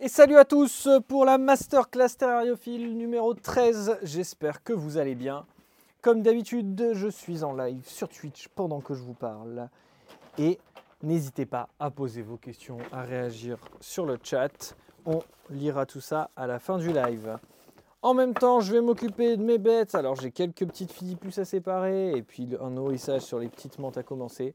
Et 0.00 0.06
salut 0.06 0.36
à 0.36 0.44
tous 0.44 0.88
pour 1.08 1.24
la 1.24 1.38
Masterclass 1.38 2.10
Terrariophile 2.16 2.96
numéro 2.96 3.34
13. 3.34 3.98
J'espère 4.04 4.62
que 4.62 4.72
vous 4.72 4.96
allez 4.96 5.16
bien. 5.16 5.44
Comme 6.02 6.22
d'habitude, 6.22 6.90
je 6.92 7.08
suis 7.08 7.42
en 7.42 7.52
live 7.52 7.82
sur 7.84 8.08
Twitch 8.08 8.46
pendant 8.46 8.80
que 8.80 8.94
je 8.94 9.02
vous 9.02 9.14
parle. 9.14 9.68
Et 10.38 10.60
n'hésitez 11.02 11.46
pas 11.46 11.68
à 11.80 11.90
poser 11.90 12.22
vos 12.22 12.36
questions, 12.36 12.78
à 12.92 13.02
réagir 13.02 13.58
sur 13.80 14.06
le 14.06 14.20
chat. 14.22 14.76
On 15.04 15.18
lira 15.50 15.84
tout 15.84 16.00
ça 16.00 16.30
à 16.36 16.46
la 16.46 16.60
fin 16.60 16.78
du 16.78 16.92
live. 16.92 17.36
En 18.00 18.14
même 18.14 18.34
temps, 18.34 18.60
je 18.60 18.74
vais 18.74 18.80
m'occuper 18.80 19.36
de 19.36 19.42
mes 19.42 19.58
bêtes. 19.58 19.96
Alors, 19.96 20.14
j'ai 20.14 20.30
quelques 20.30 20.64
petites 20.64 20.92
filipus 20.92 21.40
à 21.40 21.44
séparer 21.44 22.12
et 22.12 22.22
puis 22.22 22.48
un 22.60 22.70
nourrissage 22.70 23.22
sur 23.22 23.40
les 23.40 23.48
petites 23.48 23.80
menthes 23.80 23.98
à 23.98 24.04
commencer. 24.04 24.54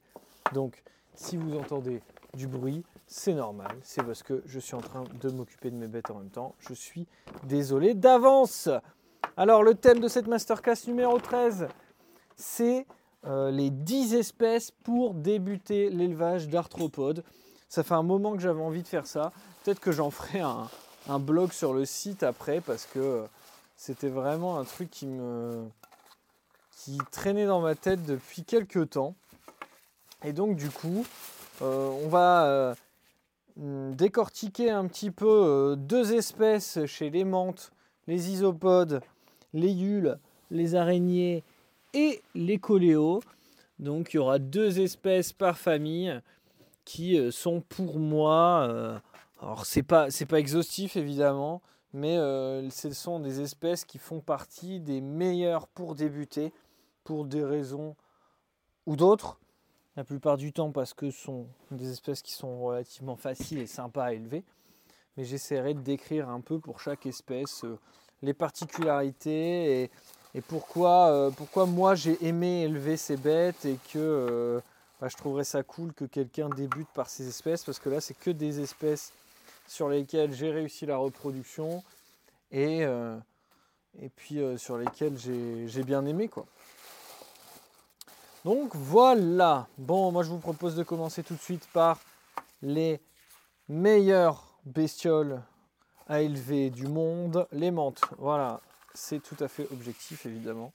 Donc, 0.54 0.82
si 1.16 1.36
vous 1.36 1.58
entendez 1.58 2.02
du 2.34 2.48
bruit, 2.48 2.86
c'est 3.16 3.36
normal. 3.36 3.78
C'est 3.84 4.02
parce 4.02 4.24
que 4.24 4.42
je 4.48 4.60
suis 4.60 4.74
en 4.74 4.82
train 4.82 5.04
de 5.22 5.30
m'occuper 5.30 5.70
de 5.70 5.76
mes 5.76 5.86
bêtes 5.86 6.10
en 6.10 6.16
même 6.16 6.32
temps. 6.32 6.56
Je 6.58 6.74
suis 6.74 7.06
désolé 7.44 7.94
d'avance. 7.94 8.70
Alors, 9.38 9.62
le 9.62 9.76
thème 9.76 10.00
de 10.00 10.08
cette 10.08 10.26
masterclass 10.26 10.88
numéro 10.88 11.20
13, 11.20 11.68
c'est 12.36 12.88
euh, 13.28 13.52
les 13.52 13.70
10 13.70 14.16
espèces 14.16 14.72
pour 14.72 15.14
débuter 15.14 15.92
l'élevage 15.92 16.50
d'arthropodes. 16.50 17.24
Ça 17.70 17.84
fait 17.84 17.94
un 17.94 18.02
moment 18.02 18.34
que 18.34 18.42
j'avais 18.42 18.64
envie 18.64 18.82
de 18.82 18.88
faire 18.88 19.06
ça. 19.06 19.32
Peut-être 19.64 19.80
que 19.80 19.92
j'en 19.92 20.10
ferai 20.10 20.40
un, 20.40 21.20
blog 21.20 21.52
sur 21.52 21.76
le 21.76 21.86
site 21.86 22.24
après 22.24 22.62
parce 22.62 22.88
que 22.88 23.26
c'était 23.78 24.10
vraiment 24.10 24.58
un 24.58 24.64
truc 24.64 24.90
qui 24.90 25.06
me 25.06 25.64
qui 26.78 26.98
traînait 27.12 27.46
dans 27.46 27.62
ma 27.62 27.76
tête 27.76 28.04
depuis 28.06 28.44
quelques 28.44 28.90
temps. 28.90 29.14
Et 30.24 30.34
donc 30.34 30.56
du 30.56 30.72
coup, 30.72 31.06
euh, 31.62 31.90
on 32.04 32.08
va 32.08 32.46
euh, 32.46 32.76
décortiquer 33.58 34.70
un 34.72 34.88
petit 34.88 35.12
peu 35.12 35.28
euh, 35.28 35.76
deux 35.76 36.14
espèces 36.14 36.86
chez 36.86 37.10
les 37.10 37.24
menthes, 37.24 37.72
les 38.08 38.32
isopodes, 38.32 39.02
les 39.54 39.72
yules, 39.72 40.18
les 40.52 40.76
araignées 40.76 41.44
et 41.94 42.22
les 42.36 42.58
coléos. 42.58 43.22
Donc 43.80 44.14
il 44.14 44.18
y 44.18 44.20
aura 44.20 44.40
deux 44.40 44.80
espèces 44.80 45.34
par 45.34 45.58
famille 45.58 46.20
qui 46.86 47.32
sont 47.32 47.62
pour 47.62 48.00
moi 48.00 49.02
alors 49.44 49.66
c'est 49.66 49.84
pas 49.84 50.08
pas 50.30 50.40
exhaustif 50.40 50.96
évidemment, 50.96 51.62
mais 51.92 52.18
euh, 52.18 52.70
ce 52.70 52.94
sont 52.94 53.20
des 53.20 53.42
espèces 53.42 53.84
qui 53.84 53.98
font 53.98 54.22
partie 54.22 54.80
des 54.80 55.02
meilleures 55.02 55.68
pour 55.68 55.96
débuter, 55.96 56.54
pour 57.04 57.26
des 57.26 57.44
raisons 57.44 57.98
ou 58.86 58.96
d'autres. 58.96 59.42
La 59.96 60.04
plupart 60.04 60.38
du 60.38 60.52
temps 60.52 60.72
parce 60.72 60.94
que 60.94 61.12
ce 61.12 61.22
sont 61.22 61.48
des 61.72 61.92
espèces 61.92 62.22
qui 62.22 62.34
sont 62.34 62.64
relativement 62.64 63.16
faciles 63.16 63.60
et 63.60 63.68
sympas 63.68 64.06
à 64.06 64.14
élever. 64.14 64.44
Mais 65.16 65.24
j'essaierai 65.24 65.74
de 65.74 65.82
décrire 65.82 66.30
un 66.30 66.42
peu 66.42 66.60
pour 66.60 66.80
chaque 66.80 67.06
espèce 67.06 67.64
euh, 67.64 67.78
les 68.24 68.34
particularités 68.34 69.84
et, 69.84 70.42
pourquoi, 70.48 71.10
euh, 71.10 71.30
pourquoi 71.30 71.68
moi 71.68 71.94
j'ai 71.94 72.18
aimé 72.26 72.64
élever 72.64 72.98
ces 72.98 73.18
bêtes 73.18 73.66
et 73.66 73.78
que 73.94 74.60
bah, 75.04 75.10
je 75.10 75.18
trouverais 75.18 75.44
ça 75.44 75.64
cool 75.64 75.94
que 75.94 76.06
quelqu'un 76.06 76.48
débute 76.48 76.88
par 76.94 77.10
ces 77.10 77.28
espèces 77.28 77.66
parce 77.66 77.78
que 77.78 77.90
là 77.90 78.00
c'est 78.00 78.14
que 78.14 78.32
des 78.32 78.62
espèces 78.62 79.12
sur 79.68 79.90
lesquels 79.90 80.34
j'ai 80.34 80.50
réussi 80.50 80.86
la 80.86 80.96
reproduction 80.96 81.84
et, 82.52 82.86
euh, 82.86 83.18
puis 84.16 84.40
euh, 84.40 84.58
sur 84.58 84.78
lesquels 84.78 85.18
j'ai 85.18 85.84
bien 85.84 86.06
aimé 86.06 86.30
quoi. 86.30 86.46
Donc 88.46 88.76
voilà. 88.76 89.68
Bon, 89.78 90.12
moi 90.12 90.24
je 90.24 90.30
vous 90.30 90.40
propose 90.40 90.76
de 90.76 90.84
commencer 90.84 91.24
tout 91.24 91.36
de 91.36 91.42
suite 91.42 91.68
par 91.74 92.00
les 92.62 93.00
meilleures 93.70 94.56
bestioles 94.66 95.42
à 96.08 96.22
élever 96.22 96.70
du 96.70 96.88
monde, 96.88 97.48
les 97.52 97.72
menthes. 97.72 98.02
Voilà, 98.18 98.60
c'est 98.94 99.22
tout 99.22 99.38
à 99.40 99.48
fait 99.48 99.68
objectif 99.72 100.26
évidemment. 100.26 100.74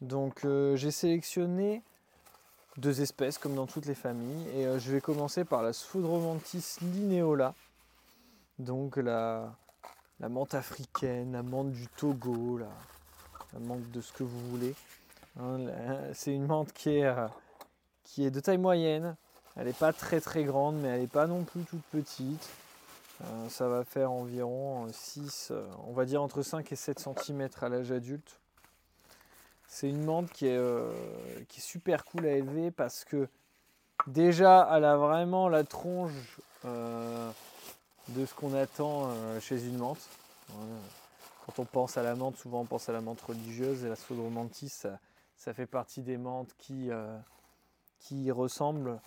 Donc 0.00 0.44
euh, 0.44 0.76
j'ai 0.76 0.90
sélectionné 0.90 1.82
deux 2.76 3.00
espèces 3.00 3.38
comme 3.38 3.54
dans 3.54 3.66
toutes 3.66 3.86
les 3.86 3.94
familles 3.94 4.48
et 4.54 4.78
je 4.78 4.92
vais 4.92 5.00
commencer 5.00 5.44
par 5.44 5.62
la 5.62 5.72
Sphodromantis 5.72 6.76
lineola 6.80 7.54
donc 8.60 8.96
la, 8.96 9.54
la 10.20 10.28
menthe 10.28 10.54
africaine, 10.54 11.32
la 11.32 11.42
menthe 11.42 11.72
du 11.72 11.88
Togo, 11.88 12.58
la, 12.58 13.58
menthe 13.58 13.90
de 13.90 14.00
ce 14.00 14.12
que 14.12 14.22
vous 14.22 14.50
voulez. 14.50 14.74
Hein, 15.38 15.58
c'est 16.12 16.34
une 16.34 16.46
menthe 16.46 16.72
qui 16.72 16.90
est, 16.90 17.04
euh, 17.04 17.28
qui 18.04 18.24
est 18.24 18.30
de 18.30 18.40
taille 18.40 18.58
moyenne. 18.58 19.16
Elle 19.56 19.66
n'est 19.66 19.72
pas 19.72 19.92
très 19.92 20.20
très 20.20 20.44
grande, 20.44 20.76
mais 20.76 20.88
elle 20.88 21.00
n'est 21.00 21.06
pas 21.06 21.26
non 21.26 21.44
plus 21.44 21.62
toute 21.62 21.82
petite. 21.92 22.48
Euh, 23.22 23.48
ça 23.48 23.68
va 23.68 23.84
faire 23.84 24.10
environ 24.10 24.88
6, 24.92 25.48
euh, 25.50 25.66
on 25.86 25.92
va 25.92 26.06
dire 26.06 26.22
entre 26.22 26.42
5 26.42 26.70
et 26.72 26.76
7 26.76 26.98
cm 26.98 27.48
à 27.60 27.68
l'âge 27.68 27.92
adulte. 27.92 28.38
C'est 29.68 29.88
une 29.88 30.04
menthe 30.04 30.30
qui 30.30 30.46
est, 30.46 30.60
qui 31.48 31.60
est 31.60 31.62
super 31.62 32.04
cool 32.04 32.26
à 32.26 32.32
élever 32.32 32.72
parce 32.72 33.04
que 33.04 33.28
déjà 34.08 34.68
elle 34.72 34.84
a 34.84 34.96
vraiment 34.96 35.48
la 35.48 35.62
tronche 35.62 36.40
de 36.64 38.26
ce 38.26 38.34
qu'on 38.34 38.52
attend 38.52 39.14
chez 39.38 39.64
une 39.64 39.76
menthe. 39.76 40.08
Quand 41.46 41.60
on 41.60 41.64
pense 41.64 41.96
à 41.96 42.02
la 42.02 42.16
menthe, 42.16 42.36
souvent 42.36 42.62
on 42.62 42.64
pense 42.64 42.88
à 42.88 42.92
la 42.92 43.00
menthe 43.00 43.20
religieuse 43.20 43.84
et 43.84 43.88
la 43.88 43.94
sodromantis, 43.94 44.70
ça, 44.70 44.98
ça 45.40 45.54
fait 45.54 45.66
partie 45.66 46.02
des 46.02 46.18
menthes 46.18 46.54
qui, 46.58 46.90
euh, 46.90 47.18
qui 47.98 48.30
ressemblent 48.30 49.00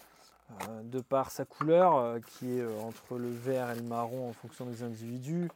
euh, 0.49 0.81
de 0.81 0.99
par 0.99 1.29
sa 1.29 1.45
couleur, 1.45 2.19
qui 2.21 2.57
est 2.57 2.65
entre 2.81 3.19
le 3.19 3.29
vert 3.29 3.69
et 3.69 3.75
le 3.75 3.83
marron 3.83 4.29
en 4.29 4.33
fonction 4.33 4.65
des 4.65 4.81
individus. 4.81 5.49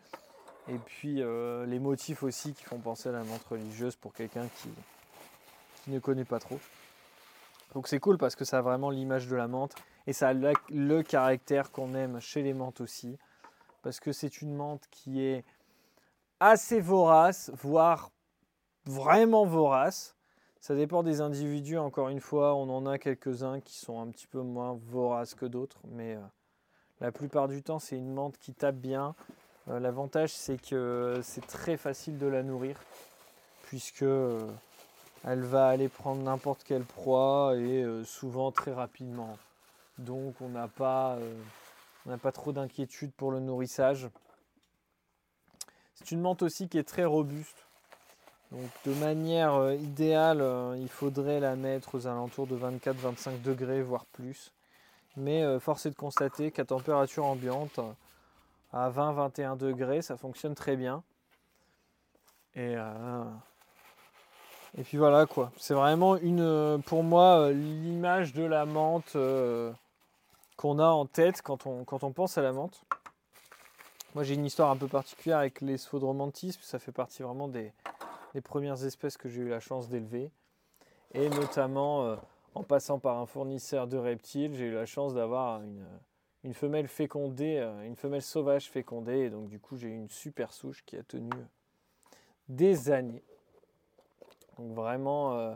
Et 0.70 0.78
puis 0.78 1.24
les 1.66 1.80
motifs 1.80 2.24
aussi 2.24 2.54
qui 2.54 2.66
font 2.66 2.78
penser 2.78 3.08
à 3.08 3.14
la 3.14 3.24
menthe 3.24 3.44
religieuse 3.50 3.96
pour 3.96 4.14
quelqu'un 4.14 4.48
qui, 4.48 4.70
qui 5.84 5.92
ne 5.92 6.00
connaît 6.00 6.26
pas 6.26 6.40
trop. 6.40 6.60
Donc 7.74 7.88
c'est 7.88 8.00
cool 8.00 8.18
parce 8.18 8.36
que 8.36 8.44
ça 8.46 8.60
a 8.60 8.62
vraiment 8.62 8.90
l'image 8.90 9.28
de 9.28 9.36
la 9.36 9.48
menthe 9.48 9.74
et 10.08 10.14
ça 10.14 10.30
a 10.30 10.34
le 10.34 11.02
caractère 11.04 11.72
qu'on 11.72 11.96
aime 11.96 12.20
chez 12.20 12.44
les 12.44 12.54
menthes 12.54 12.82
aussi 12.82 13.18
parce 13.82 14.02
que 14.02 14.12
c'est 14.12 14.42
une 14.42 14.54
menthe 14.54 14.86
qui 14.92 15.24
est 15.24 15.46
assez 16.42 16.82
vorace, 16.82 17.50
voire 17.54 18.12
vraiment 18.86 19.46
vorace. 19.46 20.17
Ça 20.60 20.76
dépend 20.76 21.04
des 21.04 21.22
individus, 21.22 21.78
encore 21.78 22.10
une 22.10 22.20
fois, 22.20 22.56
on 22.56 22.70
en 22.70 22.86
a 22.86 22.98
quelques-uns 22.98 23.62
qui 23.62 23.78
sont 23.78 24.02
un 24.02 24.08
petit 24.08 24.28
peu 24.28 24.42
moins 24.42 24.78
voraces 24.88 25.36
que 25.36 25.46
d'autres, 25.46 25.80
mais 25.88 26.16
euh, 26.16 26.22
la 27.00 27.12
plupart 27.12 27.48
du 27.48 27.62
temps, 27.62 27.80
c'est 27.80 27.98
une 27.98 28.14
menthe 28.14 28.38
qui 28.38 28.54
tape 28.54 28.76
bien. 28.76 29.16
Euh, 29.70 29.80
l'avantage, 29.80 30.34
c'est 30.34 30.60
que 30.62 31.20
c'est 31.24 31.46
très 31.46 31.78
facile 31.78 32.18
de 32.18 32.26
la 32.26 32.44
nourrir, 32.44 32.80
puisque 33.64 34.02
euh, 34.02 34.50
elle 35.24 35.42
va 35.42 35.68
aller 35.68 35.90
prendre 35.90 36.24
n'importe 36.24 36.64
quelle 36.64 36.84
proie 36.84 37.56
et 37.56 37.86
souvent 38.06 38.52
très 38.52 38.74
rapidement. 38.74 39.38
Donc 39.98 40.36
on 40.42 40.50
n'a 40.50 40.68
pas 40.68 41.18
pas 42.22 42.32
trop 42.32 42.54
d'inquiétude 42.54 43.12
pour 43.12 43.32
le 43.32 43.40
nourrissage. 43.40 44.10
C'est 45.96 46.12
une 46.12 46.22
menthe 46.22 46.44
aussi 46.44 46.70
qui 46.70 46.78
est 46.78 46.88
très 46.88 47.04
robuste. 47.04 47.67
Donc 48.52 48.70
de 48.86 48.94
manière 48.94 49.56
euh, 49.56 49.76
idéale, 49.76 50.40
euh, 50.42 50.78
il 50.80 50.88
faudrait 50.88 51.40
la 51.40 51.56
mettre 51.56 51.96
aux 51.96 52.08
alentours 52.08 52.48
de 52.48 52.58
24-25 52.58 53.42
degrés, 53.42 53.82
voire 53.82 54.06
plus. 54.06 54.52
Mais 55.18 55.44
euh, 55.44 55.60
force 55.60 55.86
est 55.86 55.90
de 55.90 55.96
constater 55.96 56.52
qu'à 56.52 56.64
température 56.64 57.26
ambiante, 57.26 57.80
à 58.72 58.90
20-21 58.90 59.58
degrés, 59.58 60.02
ça 60.02 60.16
fonctionne 60.16 60.56
très 60.56 60.76
bien. 60.76 61.04
Et, 62.56 62.76
puis 64.84 64.98
voilà 64.98 65.28
quoi. 65.28 65.52
C'est 65.58 65.76
vraiment 65.76 66.18
une, 66.18 66.82
pour 66.88 67.04
moi, 67.04 67.52
l'image 67.52 68.34
de 68.34 68.44
la 68.44 68.66
menthe 68.66 69.16
qu'on 70.56 70.80
a 70.80 70.88
en 70.88 71.06
tête 71.06 71.44
quand 71.44 71.68
on, 71.68 71.84
quand 71.84 72.04
on 72.04 72.12
pense 72.12 72.40
à 72.40 72.42
la 72.42 72.54
menthe. 72.54 72.82
Moi, 74.16 74.24
j'ai 74.24 74.34
une 74.34 74.46
histoire 74.46 74.72
un 74.72 74.78
peu 74.78 74.88
particulière 74.88 75.38
avec 75.38 75.62
les 75.62 75.78
sphodromantis, 75.78 76.58
ça 76.62 76.80
fait 76.80 76.92
partie 76.92 77.22
vraiment 77.22 77.48
des, 77.48 77.72
premières 78.42 78.84
espèces 78.84 79.18
que 79.18 79.30
j'ai 79.30 79.42
eu 79.42 79.50
la 79.50 79.60
chance 79.60 79.90
d'élever. 79.90 80.32
Et 81.14 81.30
notamment, 81.30 82.06
euh, 82.06 82.16
en 82.54 82.64
passant 82.64 83.00
par 83.00 83.18
un 83.18 83.26
fournisseur 83.26 83.88
de 83.88 83.98
reptiles, 83.98 84.54
j'ai 84.54 84.66
eu 84.66 84.74
la 84.74 84.86
chance 84.86 85.14
d'avoir 85.14 85.62
une, 86.44 86.54
femelle 86.54 86.88
fécondée, 86.88 87.58
euh, 87.58 87.86
une 87.86 87.96
femelle 87.96 88.22
sauvage 88.22 88.70
fécondée. 88.70 89.20
Et 89.20 89.30
donc, 89.30 89.48
du 89.48 89.60
coup, 89.60 89.78
j'ai 89.78 89.90
eu 89.90 89.96
une 89.96 90.10
super 90.10 90.54
souche 90.54 90.84
qui 90.86 90.98
a 90.98 91.04
tenu 91.04 91.30
des 92.50 92.90
années. 92.90 93.24
Donc, 94.58 94.74
vraiment, 94.74 95.38
euh, 95.38 95.56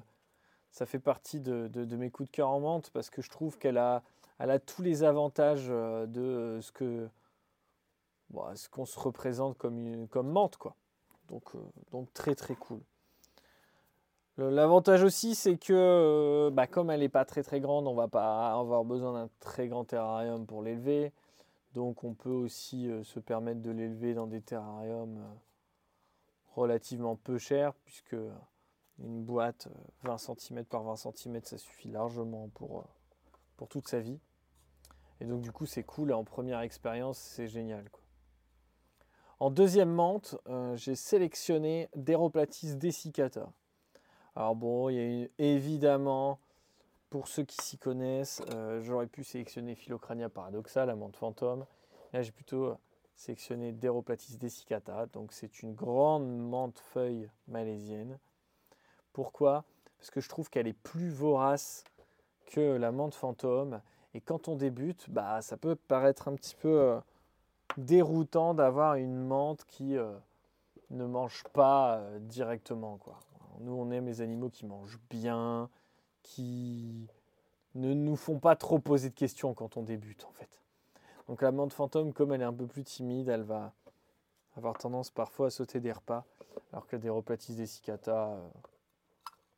ça 0.71 0.85
fait 0.85 0.99
partie 0.99 1.39
de, 1.39 1.95
mes 1.95 2.09
coups 2.09 2.29
de 2.29 2.35
cœur 2.35 2.49
en 2.49 2.59
menthe 2.59 2.89
parce 2.91 3.09
que 3.09 3.21
je 3.21 3.29
trouve 3.29 3.57
qu'elle 3.57 3.77
a 3.77 4.03
elle 4.39 4.49
a 4.49 4.59
tous 4.59 4.81
les 4.81 5.03
avantages 5.03 5.67
euh, 5.69 6.07
de 6.07 6.59
ce 6.61 6.71
que 6.71 7.07
ce 8.55 8.69
qu'on 8.69 8.85
se 8.85 8.97
représente 8.97 9.57
comme, 9.57 10.07
comme 10.07 10.29
menthe 10.29 10.57
quoi. 10.57 10.75
Donc, 11.31 11.55
euh, 11.55 11.59
donc 11.91 12.13
très 12.13 12.35
très 12.35 12.55
cool. 12.55 12.81
L'avantage 14.37 15.03
aussi, 15.03 15.33
c'est 15.35 15.57
que 15.57 15.73
euh, 15.73 16.49
bah, 16.51 16.67
comme 16.67 16.89
elle 16.89 16.99
n'est 16.99 17.09
pas 17.09 17.25
très 17.25 17.41
très 17.41 17.59
grande, 17.61 17.87
on 17.87 17.93
va 17.93 18.07
pas 18.07 18.53
avoir 18.53 18.83
besoin 18.83 19.13
d'un 19.13 19.29
très 19.39 19.67
grand 19.67 19.85
terrarium 19.85 20.45
pour 20.45 20.61
l'élever. 20.61 21.13
Donc 21.73 22.03
on 22.03 22.13
peut 22.13 22.29
aussi 22.29 22.89
euh, 22.89 23.03
se 23.03 23.19
permettre 23.19 23.61
de 23.61 23.71
l'élever 23.71 24.13
dans 24.13 24.27
des 24.27 24.41
terrariums 24.41 25.25
relativement 26.53 27.15
peu 27.15 27.37
chers, 27.37 27.73
puisque 27.85 28.17
une 28.99 29.23
boîte 29.23 29.69
20 30.03 30.17
cm 30.17 30.65
par 30.65 30.83
20 30.83 30.97
cm, 30.97 31.39
ça 31.43 31.57
suffit 31.57 31.89
largement 31.89 32.49
pour, 32.55 32.83
pour 33.55 33.69
toute 33.69 33.87
sa 33.87 34.01
vie. 34.01 34.19
Et 35.21 35.25
donc 35.25 35.41
du 35.41 35.51
coup 35.53 35.65
c'est 35.65 35.83
cool, 35.83 36.11
en 36.11 36.25
première 36.25 36.59
expérience 36.59 37.19
c'est 37.19 37.47
génial. 37.47 37.85
En 39.41 39.49
deuxième 39.49 39.89
menthe, 39.89 40.35
j'ai 40.75 40.93
sélectionné 40.93 41.89
Deroplatis 41.95 42.75
dessicata. 42.75 43.51
Alors 44.35 44.55
bon, 44.55 44.89
il 44.89 44.95
y 44.95 45.23
a 45.23 45.27
évidemment 45.39 46.37
pour 47.09 47.27
ceux 47.27 47.41
qui 47.41 47.57
s'y 47.59 47.79
connaissent, 47.79 48.43
euh, 48.53 48.83
j'aurais 48.83 49.07
pu 49.07 49.23
sélectionner 49.23 49.73
Philocrania 49.73 50.29
paradoxa, 50.29 50.85
la 50.85 50.95
menthe 50.95 51.15
fantôme. 51.15 51.65
Là, 52.13 52.21
j'ai 52.21 52.31
plutôt 52.31 52.65
euh, 52.65 52.75
sélectionné 53.15 53.71
Deroplatis 53.71 54.37
dessicata. 54.37 55.07
Donc, 55.07 55.33
c'est 55.33 55.63
une 55.63 55.73
grande 55.73 56.29
menthe 56.37 56.77
feuille 56.77 57.27
malaisienne. 57.47 58.19
Pourquoi? 59.11 59.65
Parce 59.97 60.11
que 60.11 60.21
je 60.21 60.29
trouve 60.29 60.51
qu'elle 60.51 60.67
est 60.67 60.73
plus 60.73 61.09
vorace 61.09 61.83
que 62.45 62.77
la 62.77 62.91
menthe 62.91 63.15
fantôme. 63.15 63.81
Et 64.13 64.21
quand 64.21 64.49
on 64.49 64.55
débute, 64.55 65.09
bah, 65.09 65.41
ça 65.41 65.57
peut 65.57 65.75
paraître 65.75 66.27
un 66.27 66.35
petit 66.35 66.55
peu 66.55 66.79
euh, 66.79 66.99
déroutant 67.77 68.53
d'avoir 68.53 68.95
une 68.95 69.15
menthe 69.15 69.65
qui 69.65 69.95
ne 70.89 71.05
mange 71.05 71.43
pas 71.53 72.01
directement. 72.19 72.97
Quoi. 72.97 73.19
Nous, 73.59 73.73
on 73.73 73.91
aime 73.91 74.05
les 74.07 74.21
animaux 74.21 74.49
qui 74.49 74.65
mangent 74.65 74.99
bien, 75.09 75.69
qui 76.23 77.07
ne 77.75 77.93
nous 77.93 78.15
font 78.15 78.39
pas 78.39 78.55
trop 78.55 78.79
poser 78.79 79.09
de 79.09 79.15
questions 79.15 79.53
quand 79.53 79.77
on 79.77 79.83
débute 79.83 80.25
en 80.25 80.31
fait. 80.31 80.61
Donc 81.27 81.41
la 81.41 81.51
menthe 81.51 81.73
fantôme, 81.73 82.13
comme 82.13 82.33
elle 82.33 82.41
est 82.41 82.45
un 82.45 82.53
peu 82.53 82.67
plus 82.67 82.83
timide, 82.83 83.29
elle 83.29 83.43
va 83.43 83.73
avoir 84.57 84.77
tendance 84.77 85.11
parfois 85.11 85.47
à 85.47 85.49
sauter 85.49 85.79
des 85.79 85.91
repas, 85.91 86.25
alors 86.73 86.85
que 86.87 86.95
la 86.95 87.01
déroplatis 87.01 87.55
dessicata, 87.55 88.31
euh, 88.31 88.49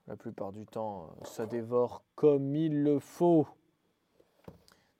la 0.07 0.15
plupart 0.15 0.51
du 0.51 0.65
temps, 0.65 1.06
euh, 1.06 1.25
ça 1.25 1.45
dévore 1.45 2.04
comme 2.15 2.56
il 2.56 2.83
le 2.83 3.00
faut. 3.00 3.48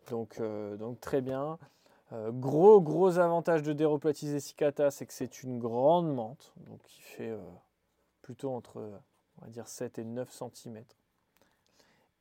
Donc, 0.10 0.40
euh, 0.40 0.76
donc 0.78 1.00
très 1.00 1.22
bien. 1.22 1.60
Gros 2.32 2.82
gros 2.82 3.18
avantage 3.18 3.64
de 3.64 3.74
Deroplatis 3.74 4.32
dessicata, 4.32 4.92
c'est 4.92 5.06
que 5.06 5.14
c'est 5.14 5.44
une 5.44 5.60
grande 5.60 6.14
menthe, 6.14 6.54
donc 6.68 6.82
qui 6.84 7.02
fait 7.02 7.36
plutôt 8.22 8.52
entre 8.52 8.82
on 9.42 9.46
va 9.46 9.52
dire 9.52 9.68
7 9.68 10.00
et 10.00 10.04
9 10.04 10.32
cm 10.32 10.84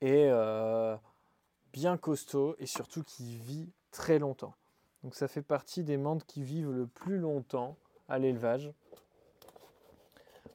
et 0.02 0.26
euh, 0.28 0.96
bien 1.72 1.96
costaud 1.96 2.56
et 2.58 2.66
surtout 2.66 3.04
qui 3.04 3.36
vit 3.36 3.70
très 3.92 4.18
longtemps. 4.18 4.54
Donc 5.04 5.14
ça 5.14 5.28
fait 5.28 5.42
partie 5.42 5.84
des 5.84 5.96
menthes 5.96 6.24
qui 6.26 6.42
vivent 6.42 6.72
le 6.72 6.86
plus 6.86 7.18
longtemps 7.18 7.76
à 8.08 8.18
l'élevage. 8.18 8.72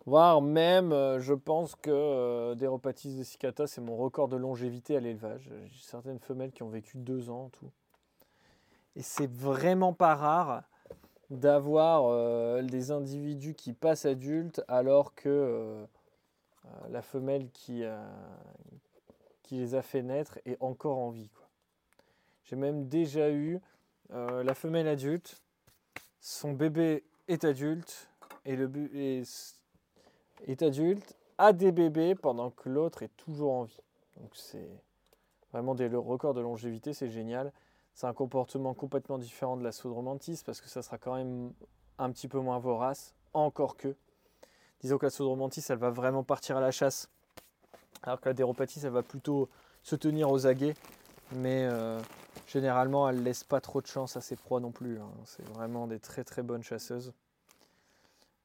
Voire 0.06 0.42
même, 0.42 0.92
euh, 0.92 1.20
je 1.20 1.34
pense 1.34 1.76
que 1.76 1.90
euh, 1.92 2.56
Deropatis 2.56 3.16
dessicata, 3.16 3.68
c'est 3.68 3.82
mon 3.82 3.98
record 3.98 4.28
de 4.28 4.38
longévité 4.38 4.96
à 4.96 5.00
l'élevage. 5.00 5.50
J'ai 5.66 5.84
certaines 5.84 6.20
femelles 6.20 6.52
qui 6.52 6.64
ont 6.64 6.70
vécu 6.70 6.98
deux 6.98 7.30
ans 7.30 7.46
en 7.46 7.50
tout. 7.50 7.72
Et 8.98 9.02
c'est 9.04 9.32
vraiment 9.32 9.94
pas 9.94 10.16
rare 10.16 10.64
d'avoir 11.30 12.64
des 12.64 12.92
individus 12.92 13.54
qui 13.54 13.72
passent 13.72 14.06
adultes 14.06 14.62
alors 14.68 15.14
que 15.14 15.86
la 16.90 17.02
femelle 17.02 17.50
qui, 17.52 17.84
les 19.52 19.76
a 19.76 19.82
fait 19.82 20.02
naître 20.02 20.40
est 20.46 20.58
encore 20.62 20.98
en 20.98 21.12
vie. 21.12 21.30
J'ai 22.44 22.56
même 22.56 22.88
déjà 22.88 23.30
eu 23.30 23.60
euh, 24.14 24.42
la 24.44 24.56
femelle 24.56 24.88
adulte, 24.88 25.42
son 26.22 26.54
bébé 26.54 27.04
est 27.28 27.44
adulte 27.44 28.10
et 28.46 28.56
le 28.56 28.72
est, 28.96 29.60
est 30.46 30.62
adulte, 30.62 31.16
a 31.38 31.52
des 31.52 31.74
bébés 31.74 32.16
pendant 32.16 32.50
que 32.50 32.70
l'autre 32.70 33.04
est 33.04 33.16
toujours 33.18 33.52
en 33.52 33.64
vie. 33.64 33.82
Donc 34.16 34.32
c'est 34.34 34.70
vraiment 35.52 35.76
des 35.76 35.88
records 35.88 36.34
de 36.34 36.42
longévité, 36.42 36.94
c'est 36.94 37.10
génial. 37.10 37.52
C'est 37.98 38.06
un 38.06 38.14
comportement 38.14 38.76
complètement 38.76 39.18
différent 39.18 39.58
de 39.58 39.64
la 39.64 39.72
soudromantis 39.72 40.44
parce 40.46 40.62
que 40.62 40.70
ça 40.70 40.84
sera 40.84 41.00
quand 41.00 41.16
même 41.16 41.52
un 41.98 42.12
petit 42.12 42.28
peu 42.28 42.38
moins 42.40 42.60
vorace, 42.60 43.16
encore 43.34 43.76
que. 43.76 43.96
Disons 44.82 45.00
que 45.00 45.08
la 45.08 45.12
elle 45.70 45.78
va 45.80 45.90
vraiment 45.90 46.24
partir 46.24 46.58
à 46.58 46.62
la 46.62 46.70
chasse 46.70 47.10
alors 48.04 48.22
que 48.22 48.30
la 48.30 48.34
déropathie, 48.34 48.80
ça 48.80 48.92
va 48.92 49.02
plutôt 49.02 49.50
se 49.82 49.96
tenir 49.96 50.30
aux 50.30 50.46
aguets. 50.46 50.76
Mais 51.32 51.66
euh, 51.66 52.00
généralement, 52.46 53.10
elle 53.10 53.24
laisse 53.24 53.44
pas 53.44 53.62
trop 53.62 53.82
de 53.82 53.88
chance 53.88 54.16
à 54.16 54.22
ses 54.22 54.36
proies 54.36 54.60
non 54.60 54.70
plus. 54.70 55.00
Hein. 55.00 55.10
C'est 55.26 55.48
vraiment 55.50 55.88
des 55.88 56.00
très 56.00 56.24
très 56.24 56.44
bonnes 56.44 56.62
chasseuses. 56.62 57.14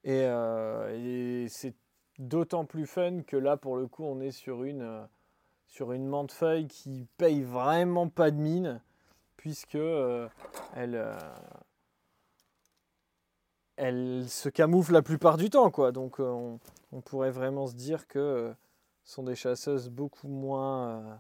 Et, 0.03 0.23
euh, 0.23 1.47
c'est 1.49 1.75
d'autant 2.19 2.65
plus 2.65 2.87
fun 2.87 3.21
que 3.21 3.37
là, 3.37 3.59
pour 3.59 3.77
le 3.77 3.87
coup, 3.87 4.05
on 4.05 4.19
est 4.23 4.31
sur 4.31 4.65
une, 4.65 4.81
euh, 4.81 5.05
sur 5.67 5.93
une 5.93 6.07
menthe 6.07 6.33
feuille 6.33 6.69
qui 6.69 7.07
paye 7.19 7.43
vraiment 7.43 8.09
pas 8.09 8.31
de 8.31 8.39
mine, 8.39 8.81
puisque 9.43 9.75
elle, 9.75 11.05
elle 13.75 14.25
se 14.29 14.49
camoufle 14.49 14.93
la 14.93 15.03
plupart 15.03 15.37
du 15.37 15.51
temps. 15.51 15.69
Quoi. 15.73 15.91
Donc 15.91 16.21
on, 16.21 16.61
on 16.93 17.01
pourrait 17.01 17.33
vraiment 17.33 17.67
se 17.67 17.75
dire 17.75 18.07
que 18.07 18.55
sont 19.03 19.25
des 19.25 19.35
chasseuses 19.35 19.89
beaucoup 19.89 20.29
moins, 20.29 21.01
euh, 21.01 21.17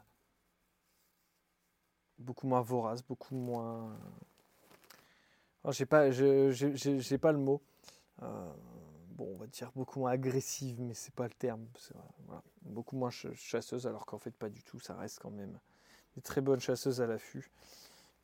beaucoup 2.18 2.46
moins 2.46 2.60
voraces, 2.60 3.02
beaucoup 3.02 3.34
moins. 3.34 3.98
Oh, 5.64 5.72
j'ai 5.72 5.84
pas, 5.84 6.10
pas 6.10 7.32
le 7.32 7.38
mot. 7.38 7.60
Euh, 8.22 8.52
bon, 9.08 9.32
on 9.34 9.36
va 9.36 9.48
dire 9.48 9.72
beaucoup 9.74 9.98
moins 9.98 10.12
agressive, 10.12 10.80
mais 10.80 10.94
c'est 10.94 11.14
pas 11.14 11.24
le 11.24 11.34
terme. 11.34 11.66
Beaucoup 12.62 12.96
moins 12.96 13.10
chasseuses, 13.10 13.88
alors 13.88 14.06
qu'en 14.06 14.18
fait 14.18 14.30
pas 14.36 14.48
du 14.48 14.62
tout. 14.62 14.78
Ça 14.78 14.94
reste 14.94 15.18
quand 15.18 15.32
même 15.32 15.58
des 16.14 16.22
très 16.22 16.40
bonnes 16.40 16.60
chasseuses 16.60 17.00
à 17.00 17.08
l'affût 17.08 17.50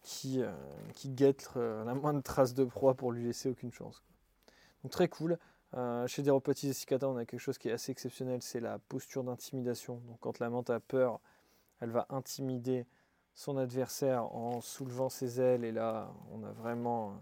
qui, 0.02 0.42
euh, 0.42 0.52
qui 0.94 1.10
guettent 1.10 1.50
la 1.56 1.94
moindre 1.94 2.22
trace 2.22 2.54
de 2.54 2.64
proie 2.64 2.94
pour 2.94 3.12
lui 3.12 3.24
laisser 3.24 3.48
aucune 3.50 3.72
chance. 3.72 4.02
Donc 4.82 4.92
très 4.92 5.08
cool. 5.08 5.38
Euh, 5.74 6.06
chez 6.06 6.22
Deropatis 6.22 6.72
cicata, 6.72 7.08
on 7.08 7.16
a 7.16 7.26
quelque 7.26 7.40
chose 7.40 7.58
qui 7.58 7.68
est 7.68 7.72
assez 7.72 7.92
exceptionnel, 7.92 8.40
c'est 8.42 8.60
la 8.60 8.78
posture 8.78 9.24
d'intimidation. 9.24 9.96
Donc 10.06 10.18
quand 10.20 10.38
la 10.38 10.48
menthe 10.48 10.70
a 10.70 10.80
peur, 10.80 11.20
elle 11.80 11.90
va 11.90 12.06
intimider 12.10 12.86
son 13.34 13.56
adversaire 13.58 14.24
en 14.34 14.60
soulevant 14.60 15.10
ses 15.10 15.40
ailes. 15.40 15.64
Et 15.64 15.72
là, 15.72 16.10
on 16.32 16.42
a 16.42 16.52
vraiment 16.52 17.18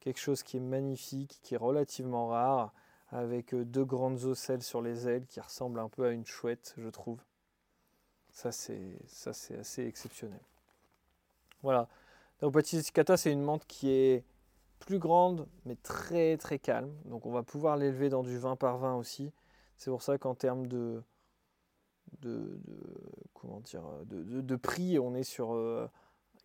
quelque 0.00 0.20
chose 0.20 0.42
qui 0.42 0.58
est 0.58 0.60
magnifique, 0.60 1.40
qui 1.42 1.54
est 1.54 1.58
relativement 1.58 2.28
rare, 2.28 2.72
avec 3.08 3.54
euh, 3.54 3.64
deux 3.64 3.84
grandes 3.84 4.24
ocelles 4.24 4.62
sur 4.62 4.82
les 4.82 5.08
ailes 5.08 5.26
qui 5.26 5.40
ressemblent 5.40 5.80
un 5.80 5.88
peu 5.88 6.06
à 6.06 6.10
une 6.10 6.26
chouette, 6.26 6.74
je 6.76 6.88
trouve. 6.88 7.20
Ça, 8.30 8.52
c'est 8.52 8.98
assez 9.58 9.86
exceptionnel. 9.86 10.40
Voilà. 11.62 11.88
Deropatis 12.40 12.82
cicata, 12.82 13.16
c'est 13.16 13.32
une 13.32 13.42
menthe 13.42 13.66
qui 13.66 13.90
est 13.90 14.24
plus 14.78 14.98
grande, 14.98 15.46
mais 15.64 15.76
très 15.76 16.36
très 16.36 16.58
calme. 16.58 16.92
Donc 17.04 17.26
on 17.26 17.32
va 17.32 17.42
pouvoir 17.42 17.76
l'élever 17.76 18.08
dans 18.08 18.22
du 18.22 18.38
20 18.38 18.56
par 18.56 18.78
20 18.78 18.96
aussi. 18.96 19.32
C'est 19.76 19.90
pour 19.90 20.02
ça 20.02 20.18
qu'en 20.18 20.34
termes 20.34 20.66
de, 20.66 21.02
de, 22.20 22.58
comment 23.34 23.60
dire, 23.60 23.82
de, 24.04 24.56
prix, 24.56 24.98
on 24.98 25.14
est 25.14 25.22
sur 25.22 25.54
euh, 25.54 25.88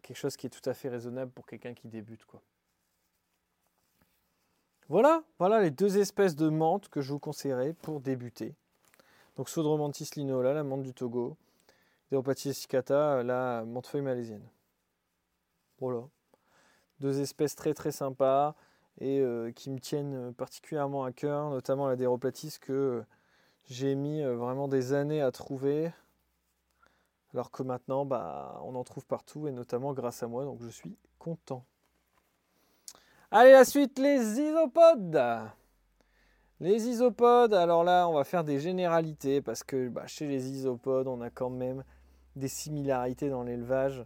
quelque 0.01 0.17
chose 0.17 0.35
qui 0.35 0.47
est 0.47 0.49
tout 0.49 0.69
à 0.69 0.73
fait 0.73 0.89
raisonnable 0.89 1.31
pour 1.31 1.45
quelqu'un 1.45 1.73
qui 1.73 1.87
débute. 1.87 2.25
Voilà, 4.89 5.23
voilà 5.39 5.61
les 5.61 5.71
deux 5.71 5.97
espèces 5.97 6.35
de 6.35 6.49
menthes 6.49 6.89
que 6.89 7.01
je 7.01 7.13
vous 7.13 7.19
conseillerais 7.19 7.73
pour 7.73 8.01
débuter. 8.01 8.55
Donc 9.37 9.47
Sodromantis 9.47 10.09
linola, 10.15 10.53
la 10.53 10.63
menthe 10.63 10.83
du 10.83 10.93
Togo, 10.93 11.37
Deopatis 12.11 12.53
cicata, 12.53 13.23
la 13.23 13.63
menthe 13.65 13.87
feuille 13.87 14.01
malaisienne. 14.01 14.43
Deux 16.99 17.21
espèces 17.21 17.55
très 17.55 17.73
très 17.73 17.91
sympas 17.91 18.55
et 18.99 19.19
euh, 19.19 19.51
qui 19.51 19.69
me 19.71 19.79
tiennent 19.79 20.33
particulièrement 20.33 21.03
à 21.03 21.11
cœur, 21.11 21.49
notamment 21.49 21.87
la 21.87 21.95
déroplatis 21.95 22.59
que 22.59 23.03
j'ai 23.69 23.95
mis 23.95 24.21
euh, 24.21 24.35
vraiment 24.35 24.67
des 24.67 24.93
années 24.93 25.21
à 25.21 25.31
trouver, 25.31 25.91
alors 27.33 27.51
que 27.51 27.63
maintenant 27.63 28.05
bah, 28.05 28.59
on 28.63 28.75
en 28.75 28.83
trouve 28.83 29.05
partout 29.05 29.47
et 29.47 29.51
notamment 29.51 29.93
grâce 29.93 30.21
à 30.23 30.27
moi, 30.27 30.45
donc 30.45 30.61
je 30.61 30.69
suis 30.69 30.97
content. 31.17 31.65
Allez, 33.31 33.51
la 33.51 33.63
suite, 33.63 33.97
les 33.97 34.39
isopodes. 34.39 35.21
Les 36.59 36.87
isopodes, 36.87 37.53
alors 37.53 37.83
là, 37.83 38.07
on 38.07 38.13
va 38.13 38.23
faire 38.23 38.43
des 38.43 38.59
généralités 38.59 39.41
parce 39.41 39.63
que 39.63 39.87
bah, 39.87 40.05
chez 40.05 40.27
les 40.27 40.51
isopodes, 40.51 41.07
on 41.07 41.21
a 41.21 41.29
quand 41.29 41.49
même 41.49 41.83
des 42.35 42.49
similarités 42.49 43.29
dans 43.29 43.43
l'élevage. 43.43 44.05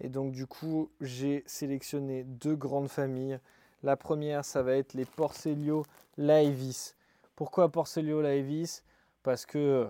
Et 0.00 0.08
donc 0.08 0.32
du 0.32 0.46
coup, 0.46 0.90
j'ai 1.00 1.42
sélectionné 1.46 2.24
deux 2.24 2.56
grandes 2.56 2.88
familles. 2.88 3.38
La 3.82 3.96
première, 3.96 4.44
ça 4.44 4.62
va 4.62 4.72
être 4.72 4.94
les 4.94 5.04
Porcelio 5.04 5.84
laevis. 6.16 6.94
Pourquoi 7.34 7.70
Porcelio 7.70 8.20
laevis 8.20 8.82
Parce 9.22 9.46
que 9.46 9.88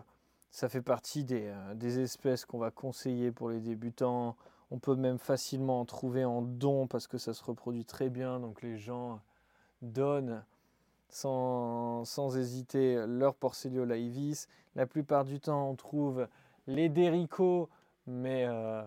ça 0.51 0.69
fait 0.69 0.83
partie 0.83 1.25
des, 1.25 1.47
euh, 1.47 1.75
des 1.75 2.01
espèces 2.01 2.45
qu'on 2.45 2.59
va 2.59 2.71
conseiller 2.71 3.31
pour 3.33 3.51
les 3.51 3.61
débutants. 3.61 4.37
On 4.71 4.79
peut 4.79 4.97
même 4.97 5.19
facilement 5.19 5.81
en 5.81 5.85
trouver 5.85 6.25
en 6.25 6.43
don 6.43 6.87
parce 6.87 7.07
que 7.07 7.19
ça 7.19 7.35
se 7.35 7.45
reproduit 7.45 7.85
très 7.85 8.09
bien. 8.09 8.41
Donc 8.41 8.63
les 8.63 8.79
gens 8.79 9.21
donnent 9.83 10.43
sans, 11.09 12.37
hésiter 12.37 13.05
leur 13.07 13.35
Porcellio 13.35 13.85
laevis. 13.85 14.47
La 14.75 14.87
plupart 14.87 15.25
du 15.25 15.41
temps, 15.41 15.71
on 15.71 15.75
trouve 15.75 16.27
les 16.67 16.89
déricots, 16.89 17.69
mais, 18.07 18.45
euh, 18.47 18.83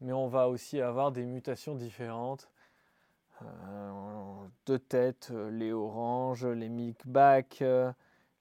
mais 0.00 0.12
on 0.12 0.28
va 0.28 0.48
aussi 0.48 0.80
avoir 0.80 1.12
des 1.12 1.24
mutations 1.24 1.74
différentes. 1.74 2.48
Euh, 3.42 4.46
de 4.66 4.76
tête, 4.76 5.30
les 5.50 5.72
oranges, 5.72 6.46
les 6.46 6.68
milkback, 6.68 7.62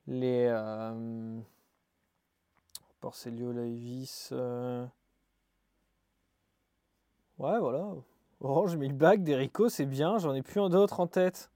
les 0.08 0.48
euh, 0.50 1.40
laevis. 3.02 4.30
Ouais, 7.38 7.60
voilà. 7.60 7.94
Orange, 8.42 8.76
milkback, 8.76 9.24
dérico, 9.24 9.70
c'est 9.70 9.86
bien. 9.86 10.18
J'en 10.18 10.34
ai 10.34 10.42
plus 10.42 10.60
un 10.60 10.70
d'autres 10.70 11.00
en 11.00 11.08
tête. 11.08 11.52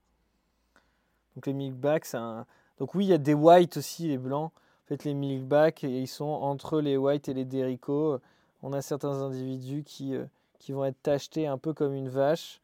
Donc 1.35 1.45
les 1.45 1.53
milkbacks, 1.53 2.05
c'est 2.05 2.17
un... 2.17 2.45
Donc 2.77 2.95
oui, 2.95 3.05
il 3.05 3.09
y 3.09 3.13
a 3.13 3.17
des 3.17 3.33
whites 3.33 3.77
aussi, 3.77 4.07
les 4.07 4.17
blancs. 4.17 4.51
En 4.51 4.87
fait, 4.87 5.03
les 5.03 5.13
milkbacks, 5.13 5.83
ils 5.83 6.07
sont 6.07 6.25
entre 6.25 6.81
les 6.81 6.97
whites 6.97 7.29
et 7.29 7.33
les 7.33 7.45
dérico. 7.45 8.19
On 8.63 8.73
a 8.73 8.81
certains 8.81 9.21
individus 9.21 9.83
qui, 9.83 10.15
euh, 10.15 10.25
qui 10.59 10.71
vont 10.71 10.85
être 10.85 11.01
tachetés 11.01 11.47
un 11.47 11.57
peu 11.57 11.73
comme 11.73 11.93
une 11.93 12.09
vache 12.09 12.61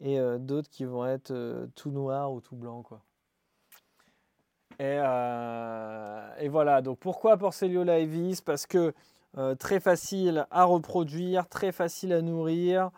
et 0.00 0.18
euh, 0.18 0.38
d'autres 0.38 0.68
qui 0.68 0.84
vont 0.84 1.06
être 1.06 1.30
euh, 1.30 1.66
tout 1.76 1.90
noirs 1.90 2.32
ou 2.32 2.40
tout 2.40 2.56
blancs. 2.56 2.86
Et, 4.78 4.98
voilà, 6.48 6.82
donc 6.82 6.98
pourquoi 6.98 7.36
Porcellio 7.38 7.82
laevis 7.82 8.42
Parce 8.44 8.66
que 8.66 8.92
très 9.58 9.80
facile 9.80 10.46
à 10.50 10.64
reproduire, 10.64 11.48
très 11.48 11.72
facile 11.72 12.12
à 12.12 12.20
nourrir 12.20 12.90